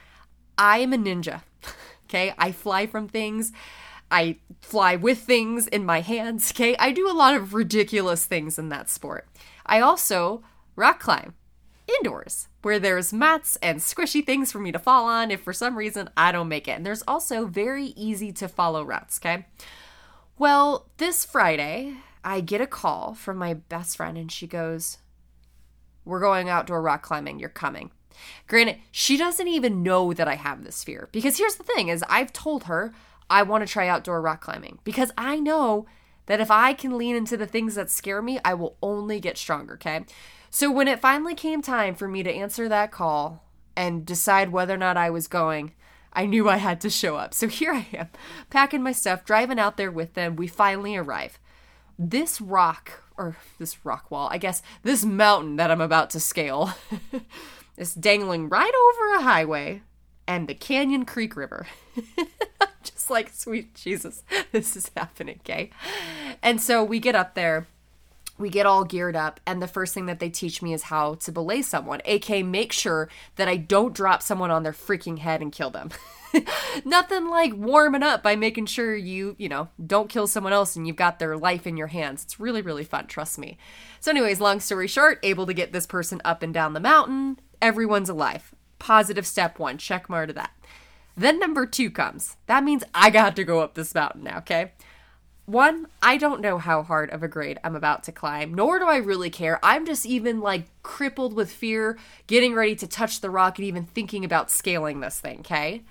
I 0.58 0.80
am 0.80 0.94
a 0.94 0.98
ninja. 0.98 1.42
Okay. 2.12 2.34
I 2.38 2.52
fly 2.52 2.88
from 2.88 3.08
things. 3.08 3.54
I 4.12 4.38
fly 4.60 4.98
with 4.98 5.20
things 5.20 5.68
in 5.68 5.86
my 5.86 6.02
hands. 6.02 6.52
Okay. 6.52 6.76
I 6.78 6.92
do 6.92 7.10
a 7.10 7.14
lot 7.14 7.36
of 7.36 7.54
ridiculous 7.54 8.26
things 8.26 8.60
in 8.60 8.70
that 8.70 8.90
sport. 8.90 9.28
I 9.66 9.80
also 9.80 10.44
rock 10.76 11.00
climb 11.00 11.34
indoors 12.00 12.48
where 12.62 12.80
there's 12.80 13.12
mats 13.12 13.58
and 13.62 13.80
squishy 13.80 14.26
things 14.26 14.52
for 14.52 14.60
me 14.60 14.72
to 14.72 14.80
fall 14.80 15.06
on 15.06 15.32
if 15.32 15.42
for 15.42 15.54
some 15.54 15.78
reason 15.78 16.10
I 16.16 16.32
don't 16.32 16.48
make 16.48 16.68
it. 16.68 16.72
And 16.72 16.86
there's 16.86 17.04
also 17.08 17.46
very 17.48 17.88
easy 17.96 18.32
to 18.34 18.48
follow 18.48 18.84
routes. 18.84 19.20
Okay. 19.20 19.46
Well, 20.38 20.90
this 20.98 21.26
Friday, 21.26 21.96
I 22.24 22.42
get 22.42 22.62
a 22.62 22.68
call 22.68 23.14
from 23.14 23.38
my 23.38 23.54
best 23.54 23.98
friend 23.98 24.18
and 24.18 24.32
she 24.32 24.48
goes, 24.48 24.98
we're 26.04 26.20
going 26.20 26.50
outdoor 26.50 26.82
rock 26.82 27.04
climbing. 27.04 27.40
You're 27.40 27.50
coming. 27.50 27.92
Granted, 28.48 28.78
she 28.92 29.18
doesn't 29.18 29.48
even 29.48 29.84
know 29.84 30.14
that 30.14 30.28
I 30.28 30.36
have 30.36 30.64
this 30.64 30.84
fear 30.84 31.10
because 31.12 31.38
here's 31.38 31.56
the 31.56 31.64
thing 31.64 31.88
is 31.88 32.04
I've 32.10 32.34
told 32.34 32.64
her 32.64 32.94
I 33.32 33.44
want 33.44 33.66
to 33.66 33.72
try 33.72 33.88
outdoor 33.88 34.22
rock 34.22 34.42
climbing 34.42 34.80
because 34.84 35.12
I 35.18 35.40
know 35.40 35.86
that 36.26 36.42
if 36.42 36.52
I 36.52 36.74
can 36.74 36.98
lean 36.98 37.16
into 37.16 37.38
the 37.38 37.48
things 37.48 37.76
that 37.76 37.90
scare 37.90 38.22
me, 38.22 38.40
I 38.46 38.54
will 38.54 38.78
only 38.82 39.20
get 39.20 39.38
stronger, 39.38 39.74
okay? 39.76 40.06
So 40.50 40.70
when 40.70 40.88
it 40.88 41.00
finally 41.00 41.34
came 41.34 41.62
time 41.62 41.96
for 41.96 42.08
me 42.08 42.24
to 42.24 42.32
answer 42.32 42.68
that 42.70 42.92
call 42.92 43.44
and 43.76 44.06
decide 44.06 44.52
whether 44.52 44.74
or 44.74 44.78
not 44.78 44.98
I 44.98 45.10
was 45.10 45.28
going, 45.28 45.74
I 46.14 46.26
knew 46.26 46.50
I 46.50 46.58
had 46.58 46.82
to 46.82 46.90
show 46.90 47.16
up. 47.16 47.34
So 47.34 47.48
here 47.48 47.72
I 47.74 47.88
am, 47.94 48.10
packing 48.50 48.84
my 48.84 48.92
stuff, 48.92 49.24
driving 49.24 49.60
out 49.60 49.78
there 49.78 49.92
with 49.92 50.14
them. 50.14 50.36
We 50.36 50.48
finally 50.48 50.96
arrive. 50.96 51.40
This 51.98 52.42
rock 52.42 53.04
or 53.18 53.38
this 53.60 53.86
rock 53.86 54.12
wall, 54.12 54.28
I 54.32 54.38
guess, 54.38 54.62
this 54.84 55.06
mountain 55.06 55.56
that 55.56 55.72
I'm 55.72 55.82
about 55.82 56.10
to 56.12 56.20
scale 56.20 56.74
is 57.78 57.94
dangling 57.94 58.50
right 58.50 58.74
over 58.74 59.16
a 59.16 59.24
highway 59.24 59.84
and 60.28 60.48
the 60.48 60.54
Canyon 60.56 61.06
Creek 61.06 61.36
River. 61.36 61.68
Just 62.84 63.10
like, 63.10 63.30
sweet 63.30 63.76
Jesus, 63.76 64.24
this 64.52 64.76
is 64.76 64.90
happening, 64.96 65.40
okay? 65.42 65.70
And 66.42 66.62
so 66.62 66.84
we 66.84 67.00
get 67.00 67.16
up 67.16 67.36
there. 67.36 67.68
we 68.38 68.50
get 68.50 68.66
all 68.66 68.84
geared 68.84 69.16
up 69.16 69.40
and 69.46 69.62
the 69.62 69.68
first 69.68 69.94
thing 69.94 70.08
that 70.08 70.20
they 70.20 70.30
teach 70.30 70.62
me 70.64 70.74
is 70.74 70.84
how 70.84 71.14
to 71.16 71.32
belay 71.32 71.62
someone 71.62 72.02
aka 72.06 72.42
make 72.42 72.72
sure 72.72 73.08
that 73.36 73.48
i 73.48 73.56
don't 73.56 73.94
drop 73.94 74.22
someone 74.24 74.50
on 74.50 74.64
their 74.64 74.72
freaking 74.72 75.20
head 75.20 75.42
and 75.42 75.52
kill 75.52 75.70
them 75.70 75.90
nothing 76.86 77.28
like 77.30 77.54
warming 77.54 78.02
up 78.02 78.24
by 78.24 78.36
making 78.36 78.66
sure 78.66 78.96
you 78.96 79.36
you 79.38 79.48
know 79.48 79.68
don't 79.86 80.10
kill 80.10 80.26
someone 80.26 80.54
else 80.54 80.76
and 80.76 80.88
you've 80.88 80.96
got 80.96 81.20
their 81.20 81.38
life 81.38 81.68
in 81.68 81.78
your 81.78 81.88
hands 81.88 82.24
it's 82.24 82.40
really 82.40 82.62
really 82.64 82.84
fun 82.84 83.06
trust 83.06 83.38
me 83.38 83.58
so 84.00 84.10
anyways 84.10 84.40
long 84.42 84.60
story 84.60 84.88
short 84.88 85.20
able 85.22 85.46
to 85.46 85.54
get 85.54 85.72
this 85.72 85.86
person 85.86 86.20
up 86.26 86.42
and 86.42 86.54
down 86.54 86.74
the 86.74 86.80
mountain 86.80 87.38
everyone's 87.62 88.10
alive 88.10 88.56
positive 88.82 89.28
step 89.28 89.60
one 89.60 89.78
check 89.78 90.10
mark 90.10 90.28
to 90.28 90.34
that 90.34 90.52
then 91.16 91.40
number 91.40 91.66
two 91.66 91.92
comes 91.92 92.38
that 92.48 92.64
means 92.64 92.84
i 92.96 93.10
got 93.10 93.36
to 93.36 93.44
go 93.44 93.60
up 93.60 93.76
this 93.76 93.94
mountain 93.94 94.24
now 94.24 94.40
okay 94.40 94.72
one, 95.52 95.88
I 96.02 96.16
don't 96.18 96.40
know 96.40 96.60
how 96.60 96.82
hard 96.82 97.10
of 97.10 97.24
a 97.24 97.28
grade 97.28 97.60
I'm 97.64 97.76
about 97.76 98.04
to 98.04 98.12
climb, 98.12 98.54
nor 98.54 98.80
do 98.80 98.86
I 98.86 98.98
really 98.98 99.30
care. 99.30 99.60
I'm 99.62 99.86
just 99.86 100.06
even 100.06 100.40
like 100.40 100.66
crippled 100.82 101.34
with 101.34 101.52
fear, 101.52 101.98
getting 102.28 102.54
ready 102.54 102.76
to 102.78 102.88
touch 102.88 103.20
the 103.20 103.30
rock 103.30 103.58
and 103.58 103.68
even 103.68 103.84
thinking 103.84 104.24
about 104.24 104.52
scaling 104.52 105.02
this 105.02 105.20
thing, 105.20 105.40
okay? 105.40 105.84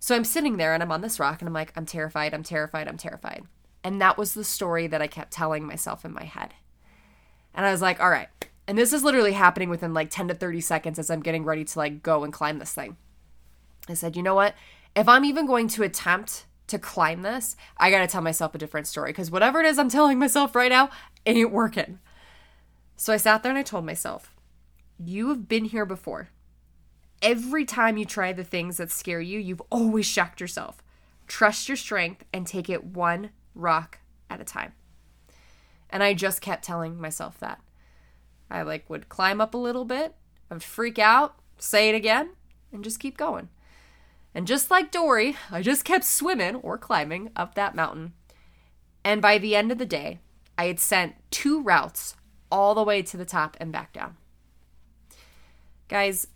So 0.00 0.16
I'm 0.16 0.24
sitting 0.24 0.56
there 0.56 0.74
and 0.74 0.82
I'm 0.82 0.90
on 0.90 1.02
this 1.02 1.20
rock 1.20 1.40
and 1.40 1.48
I'm 1.48 1.54
like, 1.54 1.72
I'm 1.76 1.86
terrified, 1.86 2.34
I'm 2.34 2.42
terrified, 2.42 2.88
I'm 2.88 2.96
terrified. 2.96 3.44
And 3.84 4.00
that 4.00 4.18
was 4.18 4.34
the 4.34 4.44
story 4.44 4.86
that 4.88 5.02
I 5.02 5.06
kept 5.06 5.30
telling 5.30 5.66
myself 5.66 6.04
in 6.04 6.12
my 6.12 6.24
head. 6.24 6.54
And 7.54 7.64
I 7.64 7.70
was 7.70 7.82
like, 7.82 8.00
all 8.00 8.10
right. 8.10 8.28
And 8.68 8.76
this 8.76 8.92
is 8.92 9.04
literally 9.04 9.32
happening 9.32 9.68
within 9.68 9.94
like 9.94 10.10
10 10.10 10.28
to 10.28 10.34
30 10.34 10.60
seconds 10.60 10.98
as 10.98 11.10
I'm 11.10 11.20
getting 11.20 11.44
ready 11.44 11.64
to 11.64 11.78
like 11.78 12.02
go 12.02 12.24
and 12.24 12.32
climb 12.32 12.58
this 12.58 12.72
thing. 12.72 12.96
I 13.88 13.94
said, 13.94 14.16
you 14.16 14.22
know 14.22 14.34
what? 14.34 14.54
If 14.94 15.08
I'm 15.08 15.24
even 15.24 15.46
going 15.46 15.68
to 15.68 15.82
attempt 15.82 16.46
to 16.66 16.78
climb 16.78 17.22
this, 17.22 17.54
I 17.76 17.90
gotta 17.90 18.08
tell 18.08 18.22
myself 18.22 18.54
a 18.54 18.58
different 18.58 18.88
story 18.88 19.10
because 19.10 19.30
whatever 19.30 19.60
it 19.60 19.66
is 19.66 19.78
I'm 19.78 19.88
telling 19.88 20.18
myself 20.18 20.54
right 20.54 20.70
now 20.70 20.90
ain't 21.24 21.52
working. 21.52 22.00
So 22.96 23.12
I 23.12 23.18
sat 23.18 23.42
there 23.42 23.50
and 23.50 23.58
I 23.58 23.62
told 23.62 23.84
myself, 23.84 24.34
You 24.98 25.28
have 25.28 25.48
been 25.48 25.66
here 25.66 25.86
before. 25.86 26.30
Every 27.22 27.64
time 27.64 27.96
you 27.96 28.04
try 28.04 28.32
the 28.32 28.44
things 28.44 28.78
that 28.78 28.90
scare 28.90 29.20
you, 29.20 29.38
you've 29.38 29.62
always 29.70 30.06
shocked 30.06 30.40
yourself. 30.40 30.82
Trust 31.26 31.68
your 31.68 31.76
strength 31.76 32.24
and 32.32 32.46
take 32.46 32.68
it 32.68 32.84
one 32.84 33.30
rock 33.54 33.98
at 34.28 34.40
a 34.40 34.44
time. 34.44 34.72
And 35.90 36.02
I 36.02 36.14
just 36.14 36.40
kept 36.40 36.64
telling 36.64 37.00
myself 37.00 37.38
that. 37.38 37.60
I 38.50 38.62
like 38.62 38.88
would 38.88 39.08
climb 39.08 39.40
up 39.40 39.54
a 39.54 39.58
little 39.58 39.84
bit, 39.84 40.14
I 40.50 40.54
would 40.54 40.62
freak 40.62 40.98
out, 40.98 41.36
say 41.58 41.88
it 41.88 41.94
again, 41.94 42.30
and 42.72 42.84
just 42.84 43.00
keep 43.00 43.16
going. 43.16 43.48
And 44.34 44.46
just 44.46 44.70
like 44.70 44.90
Dory, 44.90 45.36
I 45.50 45.62
just 45.62 45.84
kept 45.84 46.04
swimming 46.04 46.56
or 46.56 46.76
climbing 46.76 47.30
up 47.34 47.54
that 47.54 47.74
mountain. 47.74 48.12
And 49.02 49.22
by 49.22 49.38
the 49.38 49.56
end 49.56 49.72
of 49.72 49.78
the 49.78 49.86
day, 49.86 50.18
I 50.58 50.66
had 50.66 50.80
sent 50.80 51.14
two 51.30 51.62
routes 51.62 52.16
all 52.50 52.74
the 52.74 52.82
way 52.82 53.02
to 53.02 53.16
the 53.16 53.24
top 53.24 53.56
and 53.60 53.72
back 53.72 53.92
down. 53.92 54.16
Guys, 55.88 56.26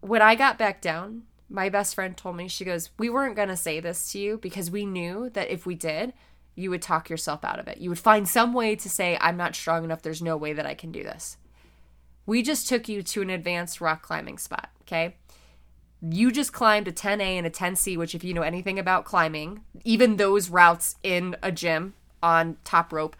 when 0.00 0.22
I 0.22 0.34
got 0.34 0.58
back 0.58 0.80
down, 0.80 1.24
my 1.48 1.68
best 1.68 1.94
friend 1.94 2.16
told 2.16 2.36
me, 2.36 2.48
she 2.48 2.64
goes, 2.64 2.90
We 2.98 3.10
weren't 3.10 3.36
going 3.36 3.48
to 3.48 3.56
say 3.56 3.80
this 3.80 4.12
to 4.12 4.18
you 4.18 4.38
because 4.38 4.70
we 4.70 4.86
knew 4.86 5.30
that 5.30 5.50
if 5.50 5.66
we 5.66 5.74
did, 5.74 6.12
you 6.58 6.70
would 6.70 6.82
talk 6.82 7.08
yourself 7.08 7.44
out 7.44 7.58
of 7.58 7.68
it. 7.68 7.78
You 7.78 7.88
would 7.90 7.98
find 7.98 8.28
some 8.28 8.52
way 8.52 8.76
to 8.76 8.88
say, 8.88 9.16
I'm 9.20 9.36
not 9.36 9.54
strong 9.54 9.84
enough. 9.84 10.02
There's 10.02 10.22
no 10.22 10.36
way 10.36 10.52
that 10.52 10.66
I 10.66 10.74
can 10.74 10.92
do 10.92 11.02
this. 11.02 11.36
We 12.26 12.42
just 12.42 12.68
took 12.68 12.88
you 12.88 13.02
to 13.02 13.22
an 13.22 13.30
advanced 13.30 13.80
rock 13.80 14.02
climbing 14.02 14.38
spot, 14.38 14.70
okay? 14.82 15.14
you 16.00 16.30
just 16.30 16.52
climbed 16.52 16.86
a 16.88 16.92
10A 16.92 17.20
and 17.20 17.46
a 17.46 17.50
10C, 17.50 17.96
which, 17.96 18.14
if 18.14 18.22
you 18.22 18.32
know 18.32 18.42
anything 18.42 18.78
about 18.78 19.04
climbing, 19.04 19.62
even 19.84 20.16
those 20.16 20.48
routes 20.48 20.96
in 21.02 21.36
a 21.42 21.50
gym 21.50 21.94
on 22.22 22.56
top 22.64 22.92
rope, 22.92 23.16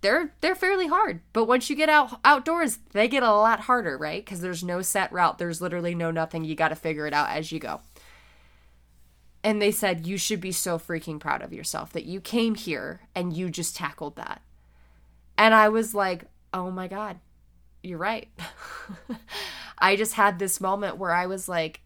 they're 0.00 0.32
they're 0.40 0.54
fairly 0.54 0.86
hard. 0.86 1.20
But 1.32 1.46
once 1.46 1.68
you 1.68 1.74
get 1.74 1.88
out 1.88 2.20
outdoors, 2.24 2.78
they 2.92 3.08
get 3.08 3.24
a 3.24 3.32
lot 3.32 3.60
harder, 3.60 3.98
right? 3.98 4.24
Because 4.24 4.40
there's 4.40 4.62
no 4.62 4.80
set 4.80 5.12
route. 5.12 5.38
There's 5.38 5.60
literally 5.60 5.94
no 5.94 6.12
nothing. 6.12 6.44
You 6.44 6.54
got 6.54 6.68
to 6.68 6.76
figure 6.76 7.06
it 7.06 7.14
out 7.14 7.30
as 7.30 7.50
you 7.50 7.58
go. 7.58 7.80
And 9.44 9.62
they 9.62 9.70
said 9.70 10.06
you 10.06 10.18
should 10.18 10.40
be 10.40 10.52
so 10.52 10.78
freaking 10.78 11.20
proud 11.20 11.42
of 11.42 11.52
yourself 11.52 11.92
that 11.92 12.04
you 12.04 12.20
came 12.20 12.54
here 12.54 13.02
and 13.14 13.32
you 13.32 13.50
just 13.50 13.76
tackled 13.76 14.16
that. 14.16 14.42
And 15.36 15.54
I 15.54 15.68
was 15.68 15.94
like, 15.94 16.24
oh 16.52 16.70
my 16.70 16.88
god, 16.88 17.20
you're 17.82 17.98
right. 17.98 18.28
I 19.78 19.94
just 19.94 20.14
had 20.14 20.38
this 20.38 20.60
moment 20.60 20.96
where 20.96 21.12
I 21.12 21.26
was 21.26 21.48
like, 21.48 21.80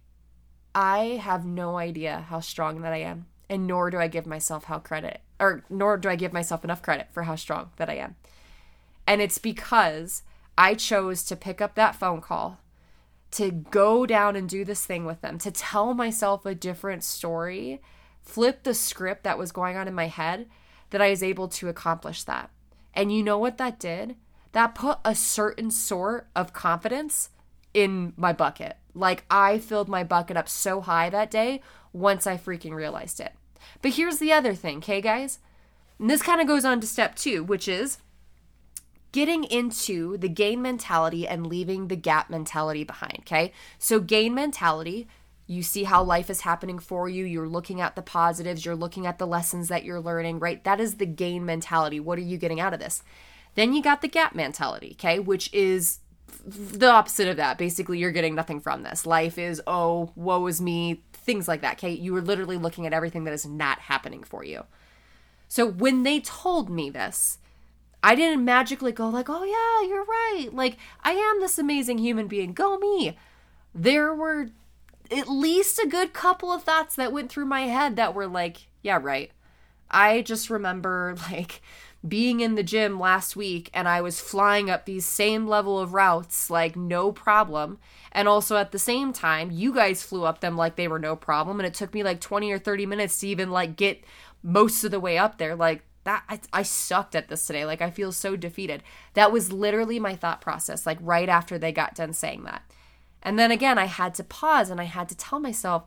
I 0.75 1.21
have 1.23 1.45
no 1.45 1.77
idea 1.77 2.25
how 2.29 2.41
strong 2.41 2.81
that 2.81 2.95
I 2.95 2.99
am, 2.99 3.27
and 3.51 3.67
nor 3.67 3.91
do 3.91 3.99
I 3.99 4.09
give 4.09 4.25
myself 4.25 4.65
how 4.65 4.79
credit 4.79 5.21
or 5.43 5.65
nor 5.69 5.99
do 5.99 6.09
I 6.09 6.17
give 6.17 6.33
myself 6.33 6.65
enough 6.65 6.83
credit 6.83 7.09
for 7.11 7.25
how 7.25 7.35
strong 7.35 7.71
that 7.77 7.91
I 7.91 7.95
am. 7.95 8.15
And 9.07 9.21
it's 9.21 9.39
because 9.39 10.23
I 10.57 10.75
chose 10.75 11.25
to 11.25 11.37
pick 11.37 11.61
up 11.61 11.75
that 11.75 11.97
phone 11.97 12.21
call, 12.21 12.61
to 13.33 13.51
go 13.51 14.07
down 14.07 14.37
and 14.37 14.49
do 14.49 14.65
this 14.65 14.85
thing 14.85 15.05
with 15.05 15.21
them, 15.21 15.39
to 15.39 15.51
tell 15.51 15.95
myself 15.95 16.47
a 16.47 16.55
different 16.55 17.03
story, 17.03 17.81
flip 18.23 18.63
the 18.63 18.75
script 18.75 19.25
that 19.25 19.39
was 19.39 19.53
going 19.53 19.77
on 19.77 19.89
in 19.89 19.95
my 19.95 20.07
head, 20.07 20.47
that 20.91 21.03
I 21.03 21.11
was 21.11 21.23
able 21.23 21.49
to 21.49 21.69
accomplish 21.69 22.23
that. 22.25 22.51
And 22.95 23.13
you 23.13 23.23
know 23.23 23.39
what 23.39 23.59
that 23.59 23.81
did? 23.81 24.17
That 24.53 24.75
put 24.75 24.99
a 25.05 25.15
certain 25.15 25.71
sort 25.71 26.29
of 26.37 26.53
confidence 26.53 27.31
in 27.73 28.13
my 28.17 28.35
bucket. 28.35 28.77
Like 28.95 29.25
I 29.31 29.59
filled 29.59 29.89
my 29.89 30.05
bucket 30.05 30.37
up 30.37 30.49
so 30.49 30.83
high 30.83 31.09
that 31.09 31.31
day 31.31 31.63
once 31.93 32.27
I 32.27 32.37
freaking 32.37 32.75
realized 32.75 33.19
it. 33.19 33.33
But 33.81 33.93
here's 33.93 34.19
the 34.19 34.33
other 34.33 34.55
thing, 34.55 34.79
okay, 34.79 35.01
guys? 35.01 35.39
And 35.99 36.11
this 36.11 36.23
kind 36.23 36.41
of 36.41 36.47
goes 36.47 36.65
on 36.65 36.81
to 36.81 36.87
step 36.87 37.15
two, 37.15 37.43
which 37.43 37.67
is 37.67 37.99
getting 39.13 39.45
into 39.45 40.17
the 40.17 40.29
gain 40.29 40.63
mentality 40.63 41.27
and 41.29 41.47
leaving 41.47 41.89
the 41.89 41.97
gap 41.97 42.31
mentality 42.31 42.85
behind, 42.85 43.19
okay? 43.21 43.53
So, 43.79 44.01
gain 44.01 44.35
mentality, 44.35 45.07
you 45.47 45.63
see 45.63 45.85
how 45.85 46.03
life 46.03 46.31
is 46.31 46.41
happening 46.43 46.79
for 46.79 47.09
you, 47.09 47.25
you're 47.25 47.49
looking 47.49 47.81
at 47.81 47.95
the 47.95 48.03
positives, 48.03 48.65
you're 48.65 48.75
looking 48.75 49.07
at 49.07 49.19
the 49.19 49.27
lessons 49.27 49.69
that 49.69 49.85
you're 49.85 50.01
learning, 50.01 50.39
right? 50.39 50.63
That 50.65 50.81
is 50.81 50.95
the 50.95 51.07
gain 51.07 51.45
mentality. 51.45 52.01
What 52.01 52.19
are 52.19 52.23
you 52.23 52.39
getting 52.39 52.61
out 52.61 52.75
of 52.75 52.81
this? 52.81 53.03
Then 53.55 53.75
you 53.75 53.83
got 53.83 54.01
the 54.01 54.09
gap 54.09 54.35
mentality, 54.35 54.97
okay, 54.99 55.19
which 55.19 55.53
is 55.53 55.99
the 56.45 56.91
opposite 56.91 57.29
of 57.29 57.37
that. 57.37 57.59
Basically, 57.59 57.99
you're 57.99 58.11
getting 58.11 58.35
nothing 58.35 58.61
from 58.61 58.83
this. 58.83 59.07
Life 59.07 59.39
is, 59.39 59.61
oh, 59.67 60.11
woe 60.17 60.47
is 60.47 60.61
me, 60.61 61.03
things 61.13 61.49
like 61.49 61.61
that. 61.61 61.75
Okay. 61.75 61.93
You 61.93 62.15
are 62.17 62.21
literally 62.21 62.57
looking 62.57 62.87
at 62.87 62.93
everything 62.93 63.25
that 63.25 63.35
is 63.35 63.47
not 63.47 63.81
happening 63.81 64.23
for 64.23 64.45
you. 64.45 64.65
So 65.49 65.67
when 65.67 66.03
they 66.03 66.21
told 66.21 66.71
me 66.71 66.91
this, 66.91 67.39
I 68.03 68.15
didn't 68.15 68.45
magically 68.45 68.93
go 68.93 69.09
like, 69.09 69.29
oh 69.29 69.45
yeah, 69.45 69.89
you're 69.89 70.05
right. 70.05 70.49
Like, 70.53 70.77
I 71.05 71.13
am 71.13 71.41
this 71.41 71.59
amazing 71.59 71.99
human 71.99 72.27
being. 72.27 72.53
Go 72.53 72.79
me. 72.79 73.17
There 73.75 74.15
were 74.15 74.49
at 75.11 75.29
least 75.29 75.79
a 75.79 75.87
good 75.87 76.13
couple 76.13 76.51
of 76.51 76.65
thoughts 76.65 76.97
that 76.97 77.13
went 77.13 77.31
through 77.31 77.47
my 77.47 77.63
head 77.63 77.97
that 77.97 78.15
were 78.15 78.27
like, 78.27 78.67
yeah, 78.83 78.99
right. 79.01 79.31
I 79.91 80.23
just 80.23 80.51
remember 80.51 81.15
like 81.31 81.61
being 82.07 82.41
in 82.41 82.57
the 82.57 82.65
gym 82.65 82.99
last 82.99 83.37
week 83.37 83.71
and 83.73 83.89
I 83.89 84.01
was 84.01 84.21
flying 84.21 84.69
up 84.69 84.85
these 84.85 85.05
same 85.05 85.47
level 85.47 85.79
of 85.79 85.95
routes 85.95 86.51
like 86.51 86.75
no 86.75 87.13
problem. 87.13 87.79
And 88.11 88.27
also 88.27 88.57
at 88.57 88.73
the 88.73 88.79
same 88.79 89.13
time, 89.13 89.51
you 89.53 89.73
guys 89.73 90.03
flew 90.03 90.25
up 90.25 90.41
them 90.41 90.57
like 90.57 90.75
they 90.75 90.89
were 90.89 90.99
no 90.99 91.15
problem. 91.15 91.61
And 91.61 91.67
it 91.67 91.75
took 91.75 91.95
me 91.95 92.03
like 92.03 92.21
20 92.21 92.51
or 92.51 92.59
30 92.59 92.87
minutes 92.87 93.21
to 93.21 93.29
even 93.29 93.51
like 93.51 93.77
get 93.77 94.03
most 94.43 94.83
of 94.83 94.91
the 94.91 94.99
way 94.99 95.17
up 95.17 95.39
there. 95.39 95.55
Like 95.55 95.85
that, 96.05 96.25
I, 96.29 96.41
I 96.53 96.63
sucked 96.63 97.15
at 97.15 97.29
this 97.29 97.47
today. 97.47 97.65
Like 97.65 97.81
I 97.81 97.91
feel 97.91 98.13
so 98.13 98.37
defeated. 98.37 98.83
That 99.15 99.33
was 99.33 99.53
literally 99.53 99.99
my 99.99 100.17
thought 100.17 100.41
process, 100.41 100.87
like 100.87 100.99
right 101.01 101.29
after 101.29 101.59
they 101.59 101.73
got 101.73 101.95
done 101.95 102.13
saying 102.13 102.45
that. 102.45 102.63
And 103.23 103.39
then 103.39 103.51
again, 103.51 103.79
I 103.79 103.85
had 103.85 104.15
to 104.15 104.25
pause 104.25 104.71
and 104.71 104.81
I 104.81 104.85
had 104.85 105.09
to 105.11 105.17
tell 105.17 105.39
myself, 105.39 105.85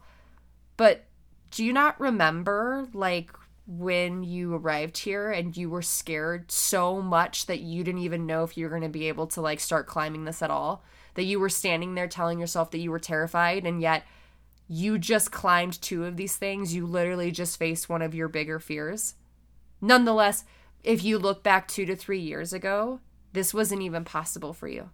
but 0.78 1.06
do 1.52 1.64
you 1.64 1.74
not 1.74 2.00
remember 2.00 2.88
like 2.94 3.32
when 3.68 4.24
you 4.24 4.54
arrived 4.54 4.98
here 4.98 5.32
and 5.32 5.58
you 5.58 5.70
were 5.70 5.82
scared 5.82 6.52
so 6.52 7.02
much 7.02 7.48
that 7.48 7.62
you 7.62 7.84
didn't 7.84 8.02
even 8.02 8.26
know 8.26 8.44
if 8.44 8.58
you 8.58 8.66
were 8.66 8.70
going 8.70 8.82
to 8.84 8.90
be 8.90 9.08
able 9.08 9.26
to 9.26 9.42
like 9.42 9.60
start 9.60 9.88
climbing 9.88 10.26
this 10.26 10.42
at 10.42 10.52
all 10.52 10.84
that 11.16 11.24
you 11.24 11.40
were 11.40 11.50
standing 11.50 11.96
there 11.96 12.08
telling 12.08 12.40
yourself 12.40 12.70
that 12.72 12.78
you 12.78 12.92
were 12.92 13.00
terrified 13.00 13.66
and 13.66 13.82
yet 13.82 14.06
you 14.68 15.00
just 15.00 15.32
climbed 15.32 15.82
two 15.82 16.06
of 16.06 16.16
these 16.16 16.36
things 16.36 16.76
you 16.76 16.86
literally 16.86 17.32
just 17.32 17.58
faced 17.58 17.90
one 17.90 18.04
of 18.04 18.14
your 18.14 18.28
bigger 18.28 18.60
fears 18.60 19.16
nonetheless 19.88 20.44
if 20.84 21.04
you 21.04 21.18
look 21.18 21.44
back 21.44 21.68
2 21.68 21.86
to 21.86 21.96
3 21.96 22.20
years 22.20 22.54
ago 22.54 23.00
this 23.34 23.54
wasn't 23.54 23.82
even 23.82 24.04
possible 24.04 24.54
for 24.54 24.68
you 24.68 24.90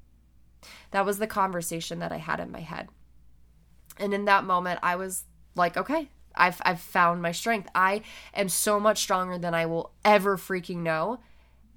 that 0.91 1.05
was 1.05 1.17
the 1.17 1.27
conversation 1.27 2.00
that 2.00 2.12
i 2.12 2.17
had 2.17 2.39
in 2.39 2.51
my 2.51 2.62
head 2.62 2.89
and 3.98 4.13
in 4.13 4.25
that 4.25 4.43
moment 4.43 4.79
i 4.83 4.95
was 4.95 5.25
like 5.55 5.77
okay 5.77 6.10
I've 6.36 6.62
I've 6.63 6.79
found 6.79 7.21
my 7.21 7.31
strength. 7.31 7.69
I 7.75 8.01
am 8.33 8.50
so 8.50 8.79
much 8.79 9.00
stronger 9.00 9.38
than 9.38 9.53
I 9.53 9.65
will 9.65 9.91
ever 10.03 10.38
freaking 10.38 10.77
know. 10.77 11.19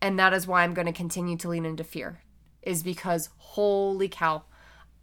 And 0.01 0.19
that 0.19 0.35
is 0.35 0.47
why 0.47 0.63
I'm 0.63 0.75
going 0.75 0.87
to 0.87 0.93
continue 0.93 1.37
to 1.39 1.49
lean 1.49 1.65
into 1.65 1.85
fear. 1.85 2.21
Is 2.63 2.83
because 2.83 3.31
holy 3.37 4.09
cow, 4.09 4.45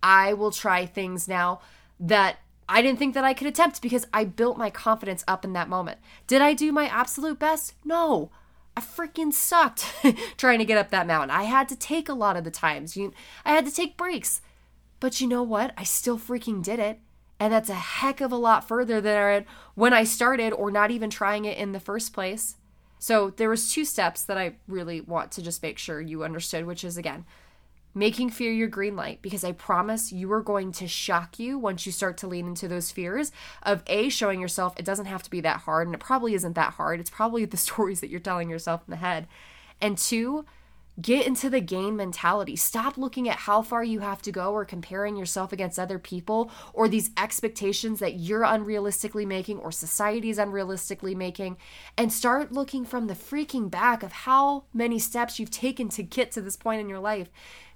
I 0.01 0.33
will 0.33 0.51
try 0.51 0.85
things 0.85 1.27
now 1.27 1.61
that 1.99 2.37
I 2.71 2.81
didn't 2.81 2.99
think 2.99 3.15
that 3.15 3.25
I 3.25 3.33
could 3.33 3.47
attempt 3.47 3.81
because 3.81 4.07
I 4.13 4.23
built 4.23 4.57
my 4.57 4.69
confidence 4.69 5.25
up 5.27 5.43
in 5.43 5.51
that 5.53 5.67
moment. 5.67 5.99
Did 6.25 6.41
I 6.41 6.53
do 6.53 6.71
my 6.71 6.87
absolute 6.87 7.37
best? 7.37 7.73
No. 7.83 8.31
I 8.77 8.79
freaking 8.79 9.33
sucked 9.33 9.85
trying 10.37 10.59
to 10.59 10.65
get 10.65 10.77
up 10.77 10.89
that 10.89 11.05
mountain. 11.05 11.31
I 11.31 11.43
had 11.43 11.67
to 11.67 11.75
take 11.75 12.07
a 12.07 12.13
lot 12.13 12.37
of 12.37 12.45
the 12.45 12.49
times. 12.49 12.95
You, 12.95 13.11
I 13.43 13.51
had 13.51 13.65
to 13.65 13.73
take 13.73 13.97
breaks. 13.97 14.41
But 15.01 15.19
you 15.19 15.27
know 15.27 15.43
what? 15.43 15.73
I 15.77 15.83
still 15.83 16.17
freaking 16.17 16.63
did 16.63 16.79
it. 16.79 16.99
And 17.41 17.51
that's 17.51 17.69
a 17.69 17.73
heck 17.73 18.21
of 18.21 18.31
a 18.31 18.37
lot 18.37 18.65
further 18.65 19.01
than 19.01 19.45
when 19.75 19.93
I 19.93 20.05
started 20.05 20.53
or 20.53 20.71
not 20.71 20.91
even 20.91 21.09
trying 21.09 21.43
it 21.43 21.57
in 21.57 21.73
the 21.73 21.79
first 21.81 22.13
place. 22.13 22.55
So 22.99 23.31
there 23.31 23.49
was 23.49 23.73
two 23.73 23.83
steps 23.83 24.23
that 24.23 24.37
I 24.37 24.55
really 24.69 25.01
want 25.01 25.31
to 25.33 25.41
just 25.41 25.61
make 25.61 25.77
sure 25.77 25.99
you 25.99 26.23
understood, 26.23 26.65
which 26.65 26.85
is 26.85 26.97
again, 26.97 27.25
making 27.93 28.29
fear 28.29 28.51
your 28.51 28.67
green 28.67 28.95
light 28.95 29.21
because 29.21 29.43
I 29.43 29.51
promise 29.51 30.11
you 30.11 30.31
are 30.31 30.41
going 30.41 30.71
to 30.73 30.87
shock 30.87 31.39
you 31.39 31.57
once 31.57 31.85
you 31.85 31.91
start 31.91 32.17
to 32.19 32.27
lean 32.27 32.47
into 32.47 32.67
those 32.67 32.91
fears 32.91 33.31
of 33.63 33.83
A, 33.87 34.09
showing 34.09 34.39
yourself 34.39 34.73
it 34.77 34.85
doesn't 34.85 35.05
have 35.05 35.23
to 35.23 35.29
be 35.29 35.41
that 35.41 35.61
hard, 35.61 35.87
and 35.87 35.95
it 35.95 35.99
probably 35.99 36.33
isn't 36.33 36.55
that 36.55 36.73
hard. 36.73 36.99
It's 36.99 37.09
probably 37.09 37.45
the 37.51 37.57
stories 37.57 38.01
that 38.01 38.09
you're 38.09 38.19
telling 38.19 38.49
yourself 38.49 38.81
in 38.87 38.91
the 38.91 38.97
head. 38.97 39.27
And 39.81 39.97
two, 39.97 40.45
Get 40.99 41.25
into 41.25 41.49
the 41.49 41.61
gain 41.61 41.95
mentality. 41.95 42.57
Stop 42.57 42.97
looking 42.97 43.29
at 43.29 43.37
how 43.37 43.61
far 43.61 43.81
you 43.81 44.01
have 44.01 44.21
to 44.23 44.31
go 44.31 44.51
or 44.51 44.65
comparing 44.65 45.15
yourself 45.15 45.53
against 45.53 45.79
other 45.79 45.97
people 45.97 46.51
or 46.73 46.89
these 46.89 47.11
expectations 47.17 47.99
that 47.99 48.15
you're 48.15 48.41
unrealistically 48.41 49.25
making 49.25 49.59
or 49.59 49.71
society's 49.71 50.37
unrealistically 50.37 51.15
making 51.15 51.55
and 51.97 52.11
start 52.11 52.51
looking 52.51 52.83
from 52.83 53.07
the 53.07 53.13
freaking 53.13 53.71
back 53.71 54.03
of 54.03 54.11
how 54.11 54.65
many 54.73 54.99
steps 54.99 55.39
you've 55.39 55.49
taken 55.49 55.87
to 55.89 56.03
get 56.03 56.29
to 56.33 56.41
this 56.41 56.57
point 56.57 56.81
in 56.81 56.89
your 56.89 56.99
life. 56.99 57.29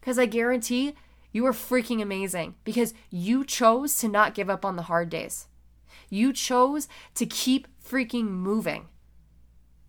Because 0.06 0.20
I 0.20 0.28
guarantee 0.28 0.94
you 1.32 1.48
are 1.48 1.52
freaking 1.52 2.00
amazing 2.00 2.54
because 2.64 2.94
you 3.10 3.44
chose 3.44 3.98
to 3.98 4.08
not 4.08 4.36
give 4.36 4.52
up 4.52 4.64
on 4.64 4.76
the 4.76 4.84
hard 4.84 5.10
days. 5.10 5.48
You 6.12 6.32
chose 6.32 6.88
to 7.16 7.26
keep 7.26 7.68
freaking 7.84 8.28
moving. 8.28 8.86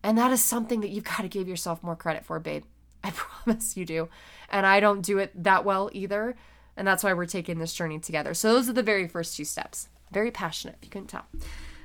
And 0.02 0.16
that 0.16 0.32
is 0.32 0.42
something 0.42 0.80
that 0.80 0.88
you've 0.88 1.04
got 1.04 1.20
to 1.20 1.28
give 1.28 1.46
yourself 1.46 1.82
more 1.82 1.96
credit 1.96 2.24
for, 2.24 2.40
babe. 2.40 2.64
I 3.04 3.10
promise 3.14 3.76
you 3.76 3.84
do. 3.84 4.08
And 4.48 4.64
I 4.64 4.80
don't 4.80 5.02
do 5.02 5.18
it 5.18 5.32
that 5.44 5.66
well 5.66 5.90
either. 5.92 6.34
And 6.78 6.88
that's 6.88 7.04
why 7.04 7.12
we're 7.12 7.26
taking 7.26 7.58
this 7.58 7.74
journey 7.74 7.98
together. 7.98 8.32
So 8.32 8.54
those 8.54 8.70
are 8.70 8.72
the 8.72 8.82
very 8.82 9.06
first 9.06 9.36
two 9.36 9.44
steps. 9.44 9.90
Very 10.12 10.30
passionate, 10.30 10.76
if 10.78 10.86
you 10.86 10.90
couldn't 10.90 11.08
tell. 11.08 11.26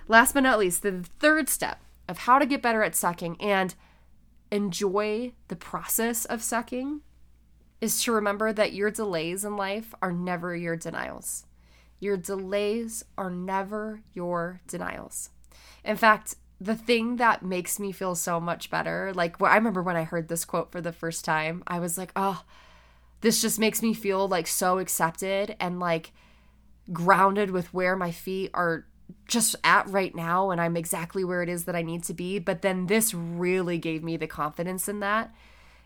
Last 0.08 0.34
but 0.34 0.44
not 0.44 0.58
least, 0.58 0.84
the 0.84 1.04
third 1.20 1.50
step 1.50 1.82
of 2.08 2.20
how 2.20 2.40
to 2.40 2.46
get 2.46 2.62
better 2.62 2.82
at 2.82 2.96
sucking 2.96 3.42
and 3.42 3.76
enjoy 4.52 5.34
the 5.50 5.58
process 5.58 6.24
of 6.24 6.42
sucking 6.42 7.02
is 7.82 8.04
to 8.04 8.12
remember 8.12 8.54
that 8.54 8.74
your 8.74 8.92
delays 8.92 9.44
in 9.44 9.58
life 9.58 9.94
are 10.02 10.12
never 10.12 10.56
your 10.56 10.78
denials. 10.78 11.46
Your 12.00 12.16
delays 12.16 13.04
are 13.18 13.32
never 13.32 14.02
your 14.14 14.62
denials. 14.68 15.32
In 15.84 15.98
fact, 15.98 16.36
the 16.60 16.76
thing 16.76 17.16
that 17.16 17.44
makes 17.44 17.80
me 17.80 17.92
feel 17.92 18.14
so 18.14 18.40
much 18.40 18.70
better, 18.70 19.12
like 19.16 19.42
I 19.42 19.56
remember 19.56 19.82
when 19.82 19.96
I 19.96 20.04
heard 20.04 20.28
this 20.28 20.46
quote 20.46 20.72
for 20.72 20.80
the 20.80 20.92
first 20.92 21.26
time, 21.26 21.64
I 21.66 21.80
was 21.80 21.98
like, 21.98 22.12
oh, 22.16 22.44
this 23.22 23.42
just 23.42 23.60
makes 23.60 23.82
me 23.82 23.96
feel 23.96 24.28
like 24.28 24.46
so 24.46 24.78
accepted 24.78 25.56
and 25.60 25.80
like 25.80 26.12
grounded 26.94 27.50
with 27.50 27.74
where 27.74 27.96
my 27.96 28.12
feet 28.12 28.52
are 28.54 28.86
just 29.28 29.56
at 29.64 29.88
right 29.90 30.14
now 30.16 30.52
and 30.52 30.62
I'm 30.62 30.78
exactly 30.78 31.24
where 31.24 31.42
it 31.42 31.50
is 31.50 31.66
that 31.66 31.76
I 31.76 31.82
need 31.82 32.04
to 32.06 32.14
be. 32.14 32.38
But 32.38 32.62
then 32.62 32.86
this 32.86 33.14
really 33.14 33.80
gave 33.80 34.04
me 34.04 34.18
the 34.18 34.28
confidence 34.28 34.88
in 34.88 35.00
that 35.00 35.34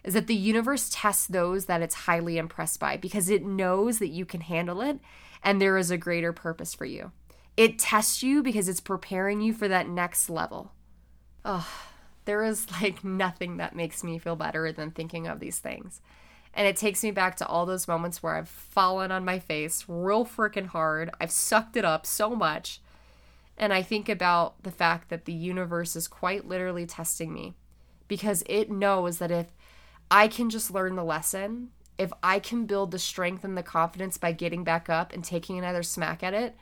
is 0.05 0.13
that 0.13 0.27
the 0.27 0.35
universe 0.35 0.89
tests 0.93 1.25
those 1.25 1.65
that 1.65 1.81
it's 1.81 1.95
highly 1.95 2.37
impressed 2.37 2.79
by 2.79 2.95
because 2.95 3.27
it 3.27 3.43
knows 3.43 3.97
that 3.97 4.09
you 4.09 4.23
can 4.23 4.41
handle 4.41 4.79
it 4.79 4.99
and 5.43 5.59
there 5.59 5.77
is 5.77 5.89
a 5.89 5.97
greater 5.97 6.31
purpose 6.31 6.75
for 6.75 6.85
you. 6.85 7.11
It 7.57 7.79
tests 7.79 8.21
you 8.21 8.43
because 8.43 8.69
it's 8.69 8.79
preparing 8.79 9.41
you 9.41 9.51
for 9.51 9.67
that 9.67 9.89
next 9.89 10.29
level. 10.29 10.73
Oh, 11.43 11.67
there 12.25 12.43
is 12.43 12.69
like 12.81 13.03
nothing 13.03 13.57
that 13.57 13.75
makes 13.75 14.03
me 14.03 14.19
feel 14.19 14.35
better 14.35 14.71
than 14.71 14.91
thinking 14.91 15.27
of 15.27 15.39
these 15.39 15.57
things. 15.57 16.01
And 16.53 16.67
it 16.67 16.77
takes 16.77 17.03
me 17.03 17.11
back 17.11 17.35
to 17.37 17.47
all 17.47 17.65
those 17.65 17.87
moments 17.87 18.21
where 18.21 18.35
I've 18.35 18.47
fallen 18.47 19.11
on 19.11 19.25
my 19.25 19.39
face 19.39 19.85
real 19.87 20.23
freaking 20.23 20.67
hard. 20.67 21.09
I've 21.19 21.31
sucked 21.31 21.75
it 21.75 21.83
up 21.83 22.05
so 22.05 22.35
much. 22.35 22.79
And 23.57 23.73
I 23.73 23.81
think 23.81 24.07
about 24.07 24.61
the 24.61 24.71
fact 24.71 25.09
that 25.09 25.25
the 25.25 25.33
universe 25.33 25.95
is 25.95 26.07
quite 26.07 26.47
literally 26.47 26.85
testing 26.85 27.33
me 27.33 27.55
because 28.07 28.43
it 28.47 28.69
knows 28.69 29.17
that 29.17 29.31
if 29.31 29.47
I 30.09 30.27
can 30.27 30.49
just 30.49 30.71
learn 30.71 30.95
the 30.95 31.03
lesson, 31.03 31.69
if 31.97 32.11
I 32.21 32.39
can 32.39 32.65
build 32.65 32.91
the 32.91 32.99
strength 32.99 33.43
and 33.43 33.57
the 33.57 33.63
confidence 33.63 34.17
by 34.17 34.31
getting 34.31 34.63
back 34.63 34.89
up 34.89 35.13
and 35.13 35.23
taking 35.23 35.57
another 35.57 35.83
smack 35.83 36.23
at 36.23 36.33
it, 36.33 36.55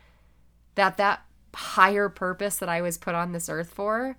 that 0.75 0.97
that 0.97 1.25
higher 1.53 2.09
purpose 2.09 2.57
that 2.57 2.69
I 2.69 2.81
was 2.81 2.97
put 2.97 3.15
on 3.15 3.31
this 3.31 3.49
earth 3.49 3.69
for, 3.69 4.17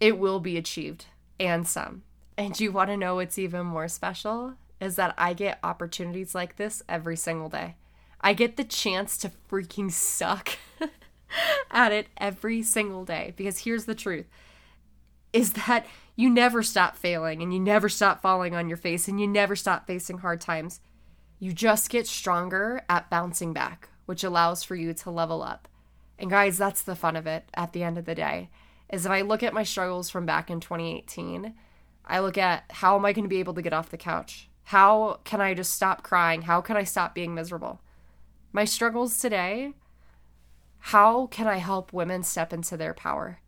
it 0.00 0.18
will 0.18 0.40
be 0.40 0.56
achieved 0.56 1.06
and 1.38 1.66
some. 1.66 2.02
And 2.36 2.58
you 2.58 2.70
want 2.72 2.90
to 2.90 2.96
know 2.96 3.16
what's 3.16 3.38
even 3.38 3.66
more 3.66 3.88
special? 3.88 4.54
Is 4.80 4.96
that 4.96 5.14
I 5.18 5.32
get 5.32 5.58
opportunities 5.62 6.34
like 6.34 6.56
this 6.56 6.82
every 6.88 7.16
single 7.16 7.48
day. 7.48 7.76
I 8.20 8.32
get 8.32 8.56
the 8.56 8.64
chance 8.64 9.16
to 9.18 9.32
freaking 9.50 9.90
suck 9.90 10.50
at 11.70 11.92
it 11.92 12.08
every 12.16 12.62
single 12.62 13.04
day 13.04 13.32
because 13.36 13.60
here's 13.60 13.84
the 13.84 13.94
truth 13.94 14.26
is 15.32 15.52
that 15.52 15.86
you 16.18 16.28
never 16.28 16.64
stop 16.64 16.96
failing 16.96 17.42
and 17.42 17.54
you 17.54 17.60
never 17.60 17.88
stop 17.88 18.20
falling 18.20 18.52
on 18.52 18.66
your 18.68 18.76
face 18.76 19.06
and 19.06 19.20
you 19.20 19.26
never 19.28 19.54
stop 19.54 19.86
facing 19.86 20.18
hard 20.18 20.40
times. 20.40 20.80
You 21.38 21.52
just 21.52 21.90
get 21.90 22.08
stronger 22.08 22.82
at 22.88 23.08
bouncing 23.08 23.52
back, 23.52 23.88
which 24.04 24.24
allows 24.24 24.64
for 24.64 24.74
you 24.74 24.92
to 24.92 25.10
level 25.12 25.42
up. 25.42 25.68
And 26.18 26.28
guys, 26.28 26.58
that's 26.58 26.82
the 26.82 26.96
fun 26.96 27.14
of 27.14 27.28
it 27.28 27.48
at 27.54 27.72
the 27.72 27.84
end 27.84 27.98
of 27.98 28.04
the 28.04 28.16
day. 28.16 28.50
Is 28.90 29.06
if 29.06 29.12
I 29.12 29.20
look 29.20 29.44
at 29.44 29.54
my 29.54 29.62
struggles 29.62 30.10
from 30.10 30.26
back 30.26 30.50
in 30.50 30.58
2018, 30.58 31.54
I 32.04 32.18
look 32.18 32.36
at 32.36 32.64
how 32.68 32.96
am 32.96 33.04
I 33.04 33.12
going 33.12 33.24
to 33.24 33.28
be 33.28 33.38
able 33.38 33.54
to 33.54 33.62
get 33.62 33.72
off 33.72 33.90
the 33.90 33.96
couch? 33.96 34.48
How 34.64 35.20
can 35.22 35.40
I 35.40 35.54
just 35.54 35.72
stop 35.72 36.02
crying? 36.02 36.42
How 36.42 36.60
can 36.60 36.76
I 36.76 36.82
stop 36.82 37.14
being 37.14 37.32
miserable? 37.32 37.80
My 38.52 38.64
struggles 38.64 39.20
today, 39.20 39.72
how 40.80 41.28
can 41.28 41.46
I 41.46 41.58
help 41.58 41.92
women 41.92 42.24
step 42.24 42.52
into 42.52 42.76
their 42.76 42.92
power? 42.92 43.38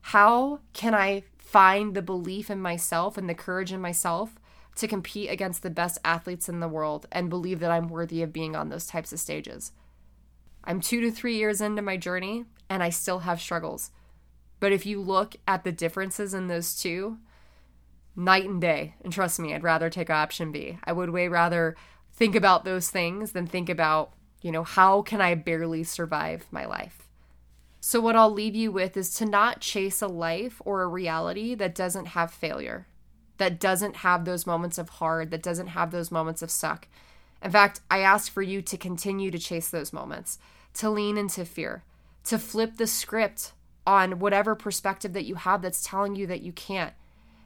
How 0.00 0.60
can 0.72 0.94
I 0.94 1.24
find 1.54 1.94
the 1.94 2.02
belief 2.02 2.50
in 2.50 2.60
myself 2.60 3.16
and 3.16 3.28
the 3.28 3.34
courage 3.34 3.72
in 3.72 3.80
myself 3.80 4.40
to 4.74 4.88
compete 4.88 5.30
against 5.30 5.62
the 5.62 5.70
best 5.70 6.00
athletes 6.04 6.48
in 6.48 6.58
the 6.58 6.66
world 6.66 7.06
and 7.12 7.30
believe 7.30 7.60
that 7.60 7.70
I'm 7.70 7.86
worthy 7.86 8.22
of 8.22 8.32
being 8.32 8.56
on 8.56 8.70
those 8.70 8.88
types 8.88 9.12
of 9.12 9.20
stages? 9.20 9.70
I'm 10.64 10.80
two 10.80 11.00
to 11.02 11.12
three 11.12 11.36
years 11.36 11.60
into 11.60 11.80
my 11.80 11.96
journey 11.96 12.44
and 12.68 12.82
I 12.82 12.90
still 12.90 13.20
have 13.20 13.40
struggles. 13.40 13.92
But 14.58 14.72
if 14.72 14.84
you 14.84 15.00
look 15.00 15.36
at 15.46 15.62
the 15.62 15.70
differences 15.70 16.34
in 16.34 16.48
those 16.48 16.74
two, 16.74 17.18
night 18.16 18.48
and 18.48 18.60
day, 18.60 18.96
and 19.04 19.12
trust 19.12 19.38
me, 19.38 19.54
I'd 19.54 19.62
rather 19.62 19.88
take 19.88 20.10
option 20.10 20.50
B. 20.50 20.80
I 20.82 20.92
would 20.92 21.10
way 21.10 21.28
rather 21.28 21.76
think 22.12 22.34
about 22.34 22.64
those 22.64 22.90
things 22.90 23.30
than 23.30 23.46
think 23.46 23.68
about, 23.68 24.12
you 24.42 24.50
know, 24.50 24.64
how 24.64 25.02
can 25.02 25.20
I 25.20 25.36
barely 25.36 25.84
survive 25.84 26.46
my 26.50 26.64
life? 26.64 27.03
So, 27.86 28.00
what 28.00 28.16
I'll 28.16 28.30
leave 28.32 28.54
you 28.54 28.72
with 28.72 28.96
is 28.96 29.12
to 29.16 29.26
not 29.26 29.60
chase 29.60 30.00
a 30.00 30.06
life 30.06 30.62
or 30.64 30.80
a 30.80 30.88
reality 30.88 31.54
that 31.54 31.74
doesn't 31.74 32.06
have 32.06 32.30
failure, 32.30 32.86
that 33.36 33.60
doesn't 33.60 33.96
have 33.96 34.24
those 34.24 34.46
moments 34.46 34.78
of 34.78 34.88
hard, 34.88 35.30
that 35.30 35.42
doesn't 35.42 35.66
have 35.66 35.90
those 35.90 36.10
moments 36.10 36.40
of 36.40 36.50
suck. 36.50 36.88
In 37.42 37.50
fact, 37.50 37.82
I 37.90 37.98
ask 37.98 38.32
for 38.32 38.40
you 38.40 38.62
to 38.62 38.78
continue 38.78 39.30
to 39.30 39.38
chase 39.38 39.68
those 39.68 39.92
moments, 39.92 40.38
to 40.72 40.88
lean 40.88 41.18
into 41.18 41.44
fear, 41.44 41.84
to 42.24 42.38
flip 42.38 42.78
the 42.78 42.86
script 42.86 43.52
on 43.86 44.18
whatever 44.18 44.54
perspective 44.54 45.12
that 45.12 45.26
you 45.26 45.34
have 45.34 45.60
that's 45.60 45.84
telling 45.84 46.16
you 46.16 46.26
that 46.26 46.40
you 46.40 46.52
can't, 46.52 46.94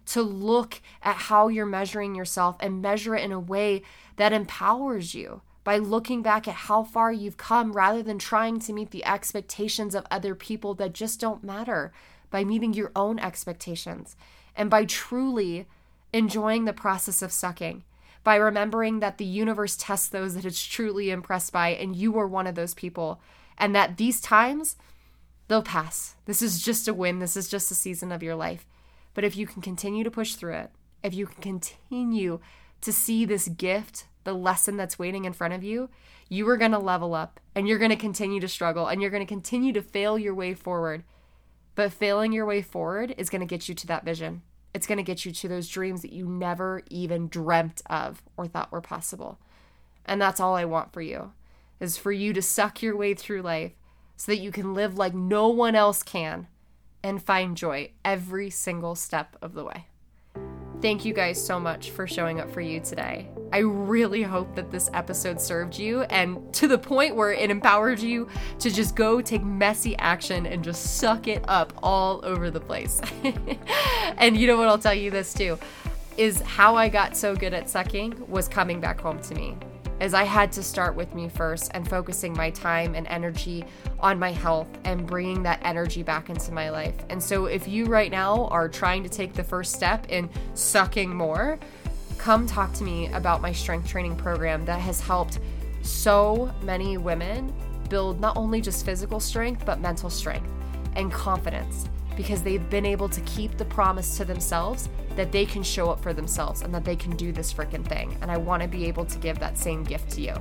to 0.06 0.22
look 0.22 0.80
at 1.02 1.16
how 1.16 1.48
you're 1.48 1.66
measuring 1.66 2.14
yourself 2.14 2.54
and 2.60 2.80
measure 2.80 3.16
it 3.16 3.24
in 3.24 3.32
a 3.32 3.40
way 3.40 3.82
that 4.14 4.32
empowers 4.32 5.16
you 5.16 5.42
by 5.68 5.76
looking 5.76 6.22
back 6.22 6.48
at 6.48 6.54
how 6.54 6.82
far 6.82 7.12
you've 7.12 7.36
come 7.36 7.74
rather 7.74 8.02
than 8.02 8.18
trying 8.18 8.58
to 8.58 8.72
meet 8.72 8.90
the 8.90 9.04
expectations 9.04 9.94
of 9.94 10.06
other 10.10 10.34
people 10.34 10.72
that 10.72 10.94
just 10.94 11.20
don't 11.20 11.44
matter, 11.44 11.92
by 12.30 12.42
meeting 12.42 12.72
your 12.72 12.90
own 12.96 13.18
expectations, 13.18 14.16
and 14.56 14.70
by 14.70 14.86
truly 14.86 15.66
enjoying 16.10 16.64
the 16.64 16.72
process 16.72 17.20
of 17.20 17.30
sucking 17.30 17.84
by 18.24 18.36
remembering 18.36 19.00
that 19.00 19.18
the 19.18 19.26
universe 19.26 19.76
tests 19.76 20.08
those 20.08 20.34
that 20.34 20.46
it's 20.46 20.64
truly 20.64 21.10
impressed 21.10 21.52
by, 21.52 21.68
and 21.68 21.94
you 21.94 22.18
are 22.18 22.26
one 22.26 22.46
of 22.46 22.54
those 22.54 22.72
people, 22.72 23.20
and 23.58 23.74
that 23.74 23.98
these 23.98 24.22
times, 24.22 24.76
they'll 25.48 25.62
pass. 25.62 26.14
This 26.24 26.40
is 26.40 26.62
just 26.62 26.88
a 26.88 26.94
win. 26.94 27.18
This 27.18 27.36
is 27.36 27.48
just 27.48 27.70
a 27.70 27.74
season 27.74 28.10
of 28.10 28.22
your 28.22 28.34
life. 28.34 28.66
But 29.12 29.24
if 29.24 29.36
you 29.36 29.46
can 29.46 29.60
continue 29.60 30.02
to 30.02 30.10
push 30.10 30.34
through 30.34 30.54
it, 30.54 30.70
if 31.02 31.12
you 31.12 31.26
can 31.26 31.42
continue 31.42 32.40
to 32.80 32.90
see 32.90 33.26
this 33.26 33.48
gift, 33.48 34.04
the 34.24 34.34
lesson 34.34 34.76
that's 34.76 34.98
waiting 34.98 35.24
in 35.24 35.32
front 35.32 35.54
of 35.54 35.62
you, 35.64 35.88
you 36.28 36.48
are 36.48 36.56
going 36.56 36.72
to 36.72 36.78
level 36.78 37.14
up 37.14 37.40
and 37.54 37.66
you're 37.66 37.78
going 37.78 37.90
to 37.90 37.96
continue 37.96 38.40
to 38.40 38.48
struggle 38.48 38.86
and 38.86 39.00
you're 39.00 39.10
going 39.10 39.24
to 39.24 39.26
continue 39.26 39.72
to 39.72 39.82
fail 39.82 40.18
your 40.18 40.34
way 40.34 40.54
forward. 40.54 41.04
But 41.74 41.92
failing 41.92 42.32
your 42.32 42.46
way 42.46 42.62
forward 42.62 43.14
is 43.16 43.30
going 43.30 43.40
to 43.40 43.46
get 43.46 43.68
you 43.68 43.74
to 43.74 43.86
that 43.86 44.04
vision. 44.04 44.42
It's 44.74 44.86
going 44.86 44.98
to 44.98 45.04
get 45.04 45.24
you 45.24 45.32
to 45.32 45.48
those 45.48 45.68
dreams 45.68 46.02
that 46.02 46.12
you 46.12 46.26
never 46.26 46.82
even 46.90 47.28
dreamt 47.28 47.82
of 47.86 48.22
or 48.36 48.46
thought 48.46 48.72
were 48.72 48.80
possible. 48.80 49.38
And 50.04 50.20
that's 50.20 50.40
all 50.40 50.54
I 50.54 50.64
want 50.64 50.92
for 50.92 51.02
you 51.02 51.32
is 51.80 51.96
for 51.96 52.12
you 52.12 52.32
to 52.32 52.42
suck 52.42 52.82
your 52.82 52.96
way 52.96 53.14
through 53.14 53.42
life 53.42 53.72
so 54.16 54.32
that 54.32 54.40
you 54.40 54.50
can 54.50 54.74
live 54.74 54.98
like 54.98 55.14
no 55.14 55.48
one 55.48 55.74
else 55.74 56.02
can 56.02 56.48
and 57.02 57.22
find 57.22 57.56
joy 57.56 57.92
every 58.04 58.50
single 58.50 58.94
step 58.94 59.36
of 59.40 59.54
the 59.54 59.64
way. 59.64 59.86
Thank 60.82 61.04
you 61.04 61.14
guys 61.14 61.44
so 61.44 61.58
much 61.58 61.90
for 61.90 62.06
showing 62.06 62.40
up 62.40 62.50
for 62.50 62.60
you 62.60 62.80
today. 62.80 63.28
I 63.52 63.58
really 63.58 64.22
hope 64.22 64.54
that 64.54 64.70
this 64.70 64.90
episode 64.92 65.40
served 65.40 65.78
you 65.78 66.02
and 66.02 66.52
to 66.54 66.68
the 66.68 66.78
point 66.78 67.16
where 67.16 67.32
it 67.32 67.50
empowered 67.50 67.98
you 67.98 68.28
to 68.58 68.70
just 68.70 68.94
go 68.94 69.20
take 69.20 69.42
messy 69.42 69.96
action 69.96 70.46
and 70.46 70.62
just 70.62 70.98
suck 70.98 71.28
it 71.28 71.44
up 71.48 71.72
all 71.82 72.20
over 72.24 72.50
the 72.50 72.60
place. 72.60 73.00
and 74.18 74.36
you 74.36 74.46
know 74.46 74.56
what? 74.56 74.68
I'll 74.68 74.78
tell 74.78 74.94
you 74.94 75.10
this 75.10 75.32
too 75.32 75.58
is 76.18 76.40
how 76.40 76.74
I 76.74 76.88
got 76.88 77.16
so 77.16 77.36
good 77.36 77.54
at 77.54 77.70
sucking 77.70 78.28
was 78.28 78.48
coming 78.48 78.80
back 78.80 79.00
home 79.00 79.20
to 79.20 79.34
me 79.36 79.56
as 80.00 80.14
I 80.14 80.24
had 80.24 80.52
to 80.52 80.62
start 80.62 80.94
with 80.94 81.14
me 81.14 81.28
first 81.28 81.70
and 81.74 81.88
focusing 81.88 82.32
my 82.32 82.50
time 82.50 82.94
and 82.94 83.06
energy 83.08 83.64
on 84.00 84.18
my 84.18 84.32
health 84.32 84.68
and 84.84 85.06
bringing 85.06 85.42
that 85.42 85.60
energy 85.62 86.02
back 86.02 86.30
into 86.30 86.52
my 86.52 86.70
life. 86.70 86.94
And 87.08 87.22
so, 87.22 87.46
if 87.46 87.66
you 87.66 87.86
right 87.86 88.10
now 88.10 88.46
are 88.46 88.68
trying 88.68 89.02
to 89.02 89.08
take 89.08 89.32
the 89.32 89.44
first 89.44 89.74
step 89.74 90.06
in 90.08 90.30
sucking 90.54 91.14
more, 91.14 91.58
come 92.18 92.46
talk 92.46 92.72
to 92.74 92.84
me 92.84 93.08
about 93.12 93.40
my 93.40 93.52
strength 93.52 93.88
training 93.88 94.16
program 94.16 94.64
that 94.64 94.80
has 94.80 95.00
helped 95.00 95.38
so 95.82 96.52
many 96.62 96.98
women 96.98 97.54
build 97.88 98.20
not 98.20 98.36
only 98.36 98.60
just 98.60 98.84
physical 98.84 99.20
strength, 99.20 99.64
but 99.64 99.80
mental 99.80 100.10
strength 100.10 100.50
and 100.96 101.10
confidence 101.12 101.88
because 102.16 102.42
they've 102.42 102.68
been 102.68 102.84
able 102.84 103.08
to 103.08 103.20
keep 103.20 103.56
the 103.56 103.64
promise 103.64 104.16
to 104.16 104.24
themselves 104.24 104.88
that 105.14 105.30
they 105.30 105.46
can 105.46 105.62
show 105.62 105.88
up 105.88 106.02
for 106.02 106.12
themselves 106.12 106.62
and 106.62 106.74
that 106.74 106.84
they 106.84 106.96
can 106.96 107.14
do 107.16 107.30
this 107.30 107.52
freaking 107.54 107.86
thing. 107.86 108.16
And 108.20 108.30
I 108.30 108.36
want 108.36 108.60
to 108.62 108.68
be 108.68 108.86
able 108.86 109.04
to 109.04 109.18
give 109.18 109.38
that 109.38 109.56
same 109.56 109.84
gift 109.84 110.10
to 110.12 110.20
you. 110.20 110.34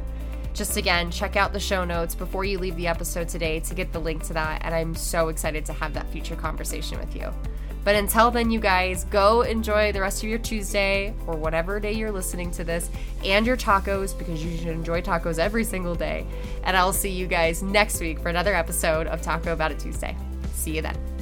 Just 0.56 0.76
again, 0.76 1.12
check 1.12 1.36
out 1.36 1.54
the 1.54 1.60
show 1.60 1.86
notes 1.86 2.16
before 2.16 2.44
you 2.44 2.58
leave 2.58 2.76
the 2.78 2.88
episode 2.88 3.30
today 3.30 3.60
to 3.60 3.76
get 3.76 3.94
the 3.94 4.00
link 4.00 4.24
to 4.24 4.34
that. 4.34 4.64
And 4.66 4.74
I'm 4.74 4.96
so 4.96 5.28
excited 5.28 5.68
to 5.68 5.74
have 5.74 5.94
that 5.94 6.10
future 6.10 6.36
conversation 6.36 6.98
with 7.00 7.16
you. 7.16 7.32
But 7.84 7.96
until 7.96 8.32
then, 8.32 8.52
you 8.52 8.60
guys, 8.60 9.06
go 9.06 9.42
enjoy 9.42 9.92
the 9.92 10.02
rest 10.02 10.24
of 10.24 10.30
your 10.30 10.40
Tuesday 10.40 11.14
or 11.26 11.36
whatever 11.36 11.80
day 11.80 11.94
you're 11.94 12.12
listening 12.12 12.52
to 12.52 12.64
this 12.64 12.90
and 13.24 13.46
your 13.46 13.58
tacos 13.58 14.18
because 14.18 14.44
you 14.44 14.58
should 14.58 14.68
enjoy 14.68 15.02
tacos 15.02 15.40
every 15.40 15.64
single 15.64 15.96
day. 15.96 16.26
And 16.64 16.76
I'll 16.76 16.94
see 16.94 17.12
you 17.12 17.28
guys 17.28 17.64
next 17.64 18.02
week 18.02 18.20
for 18.20 18.30
another 18.30 18.54
episode 18.54 19.08
of 19.08 19.22
Taco 19.22 19.54
About 19.54 19.72
It 19.72 19.80
Tuesday. 19.80 20.16
See 20.54 20.76
you 20.76 20.82
then. 20.82 21.17